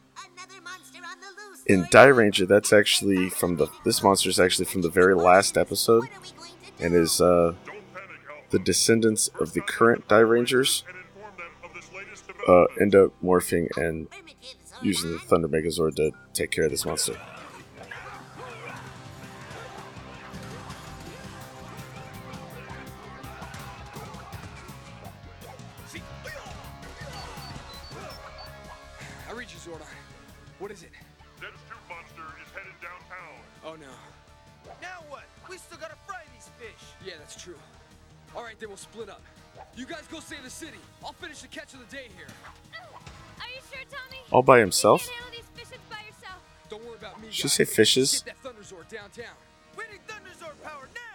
In 1.67 1.83
Dairanger, 1.85 2.47
that's 2.47 2.73
actually 2.73 3.29
from 3.29 3.57
the. 3.57 3.67
This 3.85 4.01
monster 4.01 4.27
is 4.27 4.39
actually 4.39 4.65
from 4.65 4.81
the 4.81 4.89
very 4.89 5.13
last 5.13 5.55
episode, 5.55 6.05
and 6.79 6.95
is 6.95 7.21
uh, 7.21 7.53
the 8.49 8.57
descendants 8.57 9.27
of 9.39 9.53
the 9.53 9.61
current 9.61 10.07
Dairangers. 10.07 10.81
Uh, 12.47 12.63
end 12.81 12.95
up 12.95 13.13
morphing 13.23 13.67
and 13.77 14.07
using 14.81 15.11
the 15.11 15.19
Thunder 15.19 15.47
Megazord 15.47 15.95
to 15.97 16.11
take 16.33 16.49
care 16.49 16.63
of 16.63 16.71
this 16.71 16.83
monster. 16.83 17.15
I 29.29 29.33
read 29.33 29.47
you, 29.51 29.59
Zordon. 29.59 29.85
What 30.57 30.71
is 30.71 30.81
it? 30.81 30.89
Zedd's 31.39 31.61
tube 31.69 31.77
monster 31.87 32.25
is 32.41 32.49
headed 32.51 32.73
downtown. 32.81 33.37
Oh 33.63 33.75
no. 33.75 33.93
Now 34.81 35.05
what? 35.07 35.23
We 35.47 35.57
still 35.57 35.77
gotta 35.77 35.95
fry 36.07 36.21
these 36.33 36.49
fish. 36.57 36.83
Yeah, 37.05 37.13
that's 37.19 37.41
true. 37.41 37.55
All 38.35 38.43
right, 38.43 38.59
then 38.59 38.69
we'll 38.69 38.77
split 38.77 39.07
up. 39.07 39.21
You 39.77 39.85
guys 39.85 40.03
go 40.11 40.19
save 40.19 40.43
the 40.43 40.49
city. 40.49 40.79
I'll 41.05 41.13
finish 41.13 41.41
the 41.41 41.47
catch 41.47 41.73
of 41.75 41.79
the 41.79 41.95
day 41.95 42.07
here. 42.17 42.27
Oh, 42.73 42.97
are 43.39 43.47
you 43.47 43.61
sure, 43.71 43.85
Tommy? 43.89 44.21
All 44.31 44.41
by 44.41 44.59
himself? 44.59 45.05
You 45.05 45.11
can 45.11 45.23
handle 45.23 45.39
these 45.39 45.65
fishes 45.65 45.83
by 45.89 46.01
yourself. 46.07 46.41
Don't 46.69 46.83
worry 46.85 46.97
about 46.97 47.21
me. 47.21 47.27
Should 47.29 47.43
guys. 47.43 47.53
say 47.53 47.65
fishes. 47.65 48.23
Get 48.25 48.35
that 48.35 48.37
Thunder 48.43 48.61
Zord 48.61 48.89
downtown. 48.89 49.35
We 49.77 49.83
need 49.91 50.01
Thunderzord 50.07 50.57
power 50.63 50.89
now! 50.95 51.08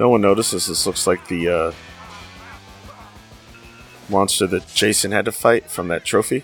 No 0.00 0.08
one 0.08 0.22
notices 0.22 0.66
this 0.66 0.86
looks 0.86 1.06
like 1.06 1.28
the 1.28 1.46
uh, 1.46 1.72
monster 4.08 4.46
that 4.46 4.66
Jason 4.72 5.12
had 5.12 5.26
to 5.26 5.32
fight 5.32 5.70
from 5.70 5.88
that 5.88 6.06
trophy. 6.06 6.42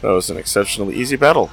That 0.00 0.08
was 0.10 0.30
an 0.30 0.36
exceptionally 0.36 0.96
easy 0.96 1.14
battle. 1.14 1.48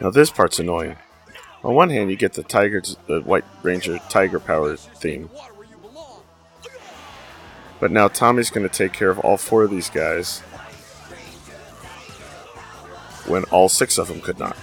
Now 0.00 0.10
this 0.10 0.28
part's 0.32 0.58
annoying. 0.58 0.96
On 1.64 1.74
one 1.74 1.90
hand, 1.90 2.10
you 2.10 2.16
get 2.16 2.34
the 2.34 2.42
tiger, 2.42 2.82
the 3.06 3.20
White 3.20 3.44
Ranger 3.62 3.98
Tiger 4.08 4.38
Power 4.38 4.76
theme, 4.76 5.30
but 7.80 7.90
now 7.90 8.08
Tommy's 8.08 8.50
going 8.50 8.68
to 8.68 8.72
take 8.74 8.92
care 8.92 9.10
of 9.10 9.18
all 9.20 9.36
four 9.36 9.64
of 9.64 9.70
these 9.70 9.90
guys 9.90 10.40
when 13.26 13.44
all 13.44 13.68
six 13.68 13.98
of 13.98 14.08
them 14.08 14.20
could 14.20 14.38
not. 14.38 14.56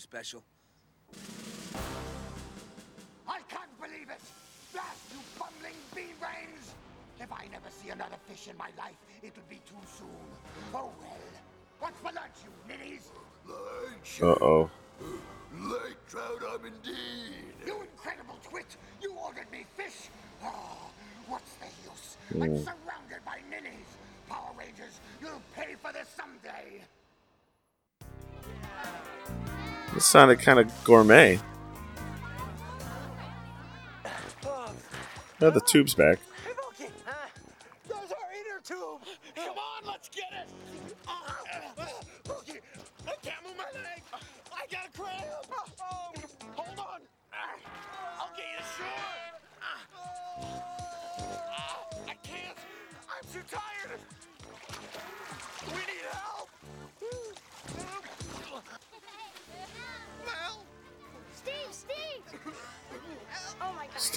Special. 0.00 0.42
I 3.28 3.40
can't 3.48 3.80
believe 3.80 4.08
it! 4.10 4.20
Blast 4.72 5.00
you 5.12 5.18
bumbling 5.38 5.76
bee 5.94 6.14
brains! 6.18 6.74
If 7.20 7.30
I 7.32 7.46
never 7.52 7.68
see 7.70 7.90
another 7.90 8.16
fish 8.26 8.48
in 8.48 8.56
my 8.56 8.70
life, 8.78 8.96
it 9.22 9.32
would 9.36 9.48
be 9.48 9.60
too 9.68 9.76
soon. 9.98 10.08
Oh 10.74 10.90
well. 10.98 11.18
What's 11.78 11.98
for 12.00 12.12
lunch, 12.12 12.36
you 12.44 12.50
ninnies? 12.66 13.10
Uh 14.22 14.24
oh. 14.40 14.70
Lake 15.52 15.96
trout 16.08 16.42
I'm 16.48 16.64
indeed. 16.66 17.54
You 17.66 17.82
incredible 17.82 18.38
twit! 18.42 18.76
You 19.02 19.12
ordered 19.14 19.50
me 19.52 19.64
fish! 19.76 20.08
Ah, 20.42 20.88
what's 21.26 21.52
the 21.54 21.66
use? 21.90 22.16
I'm 22.32 22.56
Hmm. 22.56 22.64
surrounded 22.64 22.89
This 30.00 30.06
sounded 30.06 30.40
kind 30.40 30.58
of 30.58 30.72
gourmet. 30.82 31.38
Oh, 35.42 35.50
the 35.50 35.60
tube's 35.60 35.92
back. 35.92 36.18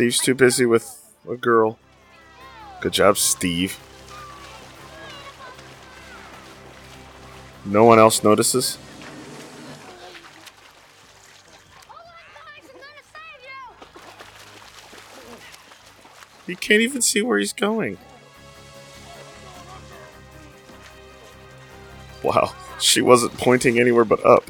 Steve's 0.04 0.20
too 0.20 0.36
busy 0.36 0.66
with 0.66 1.02
a 1.30 1.38
girl. 1.38 1.80
Good 2.82 2.92
job, 2.92 3.18
Steve. 3.18 3.80
No 7.64 7.86
one 7.86 8.00
else 8.00 8.22
notices? 8.22 8.78
He 16.48 16.56
can't 16.58 16.82
even 16.82 17.02
see 17.02 17.22
where 17.22 17.40
he's 17.40 17.54
going. 17.54 17.98
Wow, 22.22 22.54
she 22.78 23.02
wasn't 23.02 23.38
pointing 23.38 23.80
anywhere 23.80 24.04
but 24.04 24.26
up. 24.26 24.44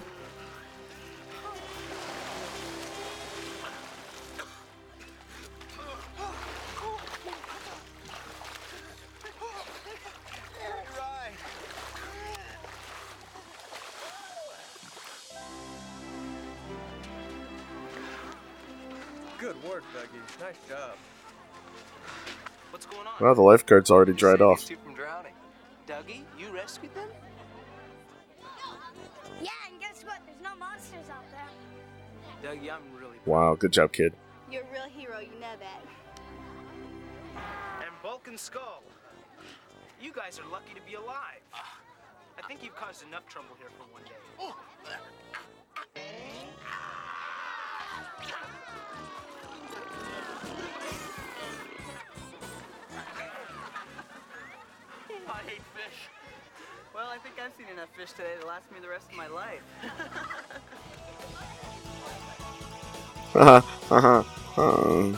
Good 19.63 19.71
work, 19.71 19.83
Dougie. 19.93 20.41
Nice 20.41 20.55
job. 20.67 20.91
What's 22.71 22.85
going 22.85 23.07
on? 23.07 23.13
Well, 23.19 23.35
the 23.35 23.41
lifeguard's 23.41 23.91
already 23.91 24.13
dried 24.13 24.33
Saved 24.33 24.41
off. 24.41 24.67
these 24.67 24.77
from 24.83 24.93
drowning. 24.93 25.33
Dougie, 25.87 26.23
you 26.37 26.53
rescued 26.53 26.93
them? 26.95 27.07
Yeah, 29.41 29.49
and 29.71 29.79
guess 29.79 30.03
what? 30.03 30.19
There's 30.25 30.41
no 30.41 30.55
monsters 30.57 31.09
out 31.11 31.23
there. 31.31 32.51
Dougie, 32.51 32.71
I'm 32.71 32.81
really 32.99 33.17
Wow, 33.25 33.55
good 33.55 33.71
job, 33.71 33.93
kid. 33.93 34.13
You're 34.51 34.63
a 34.63 34.71
real 34.71 34.89
hero, 34.89 35.19
you 35.19 35.39
know 35.39 35.55
that. 35.59 35.81
And 37.81 37.91
Bulk 38.01 38.27
and 38.27 38.39
Skull. 38.39 38.83
You 40.01 40.11
guys 40.13 40.39
are 40.39 40.49
lucky 40.51 40.73
to 40.73 40.81
be 40.81 40.95
alive. 40.95 41.39
I 42.37 42.41
think 42.47 42.63
you've 42.63 42.75
caused 42.75 43.03
enough 43.07 43.25
trouble 43.29 43.55
here 43.59 43.69
for 43.77 43.85
one 43.93 44.03
day. 44.03 44.11
I 55.27 55.39
hate 55.47 55.61
fish. 55.73 56.09
Well, 56.93 57.09
I 57.09 57.17
think 57.17 57.35
I've 57.43 57.53
seen 57.57 57.67
enough 57.73 57.89
fish 57.95 58.11
today 58.11 58.35
to 58.39 58.47
last 58.47 58.71
me 58.71 58.79
the 58.81 58.89
rest 58.89 59.09
of 59.09 59.17
my 59.17 59.27
life. 59.27 59.61
Haha, 63.33 63.59
haha. 63.89 64.61
um. 64.61 65.17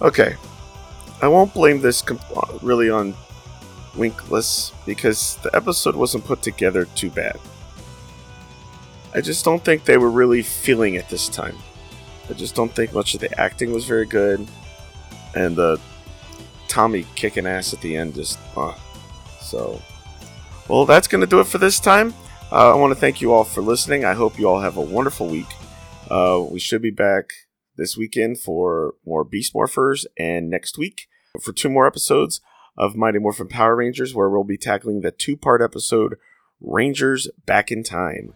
Okay. 0.00 0.34
I 1.20 1.28
won't 1.28 1.54
blame 1.54 1.80
this 1.80 2.02
uh, 2.10 2.58
really 2.62 2.90
on 2.90 3.14
Winkless 3.94 4.72
because 4.84 5.36
the 5.44 5.54
episode 5.54 5.94
wasn't 5.94 6.24
put 6.24 6.42
together 6.42 6.86
too 6.96 7.10
bad. 7.10 7.38
I 9.14 9.20
just 9.20 9.44
don't 9.44 9.64
think 9.64 9.84
they 9.84 9.98
were 9.98 10.10
really 10.10 10.42
feeling 10.42 10.94
it 10.94 11.08
this 11.08 11.28
time. 11.28 11.56
I 12.28 12.32
just 12.32 12.56
don't 12.56 12.74
think 12.74 12.92
much 12.92 13.14
of 13.14 13.20
the 13.20 13.40
acting 13.40 13.72
was 13.72 13.84
very 13.84 14.06
good, 14.06 14.48
and 15.34 15.56
the 15.56 15.80
Tommy 16.68 17.06
kicking 17.14 17.46
ass 17.46 17.72
at 17.72 17.80
the 17.80 17.96
end 17.96 18.14
just, 18.14 18.38
uh, 18.56 18.74
so. 19.40 19.80
Well, 20.68 20.86
that's 20.86 21.08
gonna 21.08 21.26
do 21.26 21.40
it 21.40 21.46
for 21.46 21.58
this 21.58 21.80
time. 21.80 22.14
Uh, 22.50 22.72
I 22.72 22.76
want 22.76 22.92
to 22.92 23.00
thank 23.00 23.20
you 23.20 23.32
all 23.32 23.44
for 23.44 23.62
listening. 23.62 24.04
I 24.04 24.14
hope 24.14 24.38
you 24.38 24.48
all 24.48 24.60
have 24.60 24.76
a 24.76 24.82
wonderful 24.82 25.26
week. 25.26 25.48
Uh, 26.10 26.44
we 26.50 26.58
should 26.58 26.82
be 26.82 26.90
back 26.90 27.32
this 27.76 27.96
weekend 27.96 28.38
for 28.38 28.94
more 29.06 29.24
Beast 29.24 29.54
Morphers, 29.54 30.04
and 30.18 30.50
next 30.50 30.76
week 30.76 31.08
for 31.40 31.52
two 31.52 31.70
more 31.70 31.86
episodes 31.86 32.40
of 32.76 32.96
Mighty 32.96 33.18
Morphin 33.18 33.48
Power 33.48 33.76
Rangers, 33.76 34.14
where 34.14 34.28
we'll 34.28 34.44
be 34.44 34.58
tackling 34.58 35.00
the 35.00 35.10
two 35.10 35.36
part 35.36 35.62
episode 35.62 36.16
Rangers 36.60 37.28
Back 37.46 37.70
in 37.70 37.82
Time. 37.82 38.34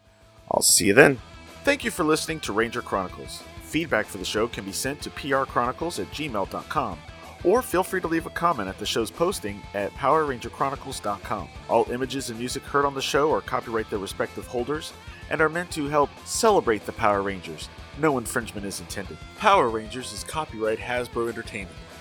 I'll 0.50 0.62
see 0.62 0.86
you 0.86 0.94
then. 0.94 1.18
Thank 1.64 1.84
you 1.84 1.90
for 1.90 2.04
listening 2.04 2.40
to 2.40 2.52
Ranger 2.52 2.82
Chronicles. 2.82 3.42
Feedback 3.76 4.06
for 4.06 4.16
the 4.16 4.24
show 4.24 4.48
can 4.48 4.64
be 4.64 4.72
sent 4.72 5.02
to 5.02 5.10
prchronicles 5.10 6.00
at 6.00 6.10
gmail.com 6.10 6.98
or 7.44 7.60
feel 7.60 7.82
free 7.82 8.00
to 8.00 8.06
leave 8.06 8.24
a 8.24 8.30
comment 8.30 8.70
at 8.70 8.78
the 8.78 8.86
show's 8.86 9.10
posting 9.10 9.60
at 9.74 9.92
PowerRangerChronicles.com. 9.96 11.48
All 11.68 11.90
images 11.90 12.30
and 12.30 12.38
music 12.38 12.62
heard 12.62 12.86
on 12.86 12.94
the 12.94 13.02
show 13.02 13.30
are 13.30 13.42
copyright 13.42 13.90
their 13.90 13.98
respective 13.98 14.46
holders 14.46 14.94
and 15.28 15.42
are 15.42 15.50
meant 15.50 15.70
to 15.72 15.88
help 15.88 16.08
celebrate 16.24 16.86
the 16.86 16.92
Power 16.92 17.20
Rangers. 17.20 17.68
No 18.00 18.16
infringement 18.16 18.66
is 18.66 18.80
intended. 18.80 19.18
Power 19.36 19.68
Rangers 19.68 20.10
is 20.10 20.24
copyright 20.24 20.78
Hasbro 20.78 21.28
Entertainment. 21.28 21.76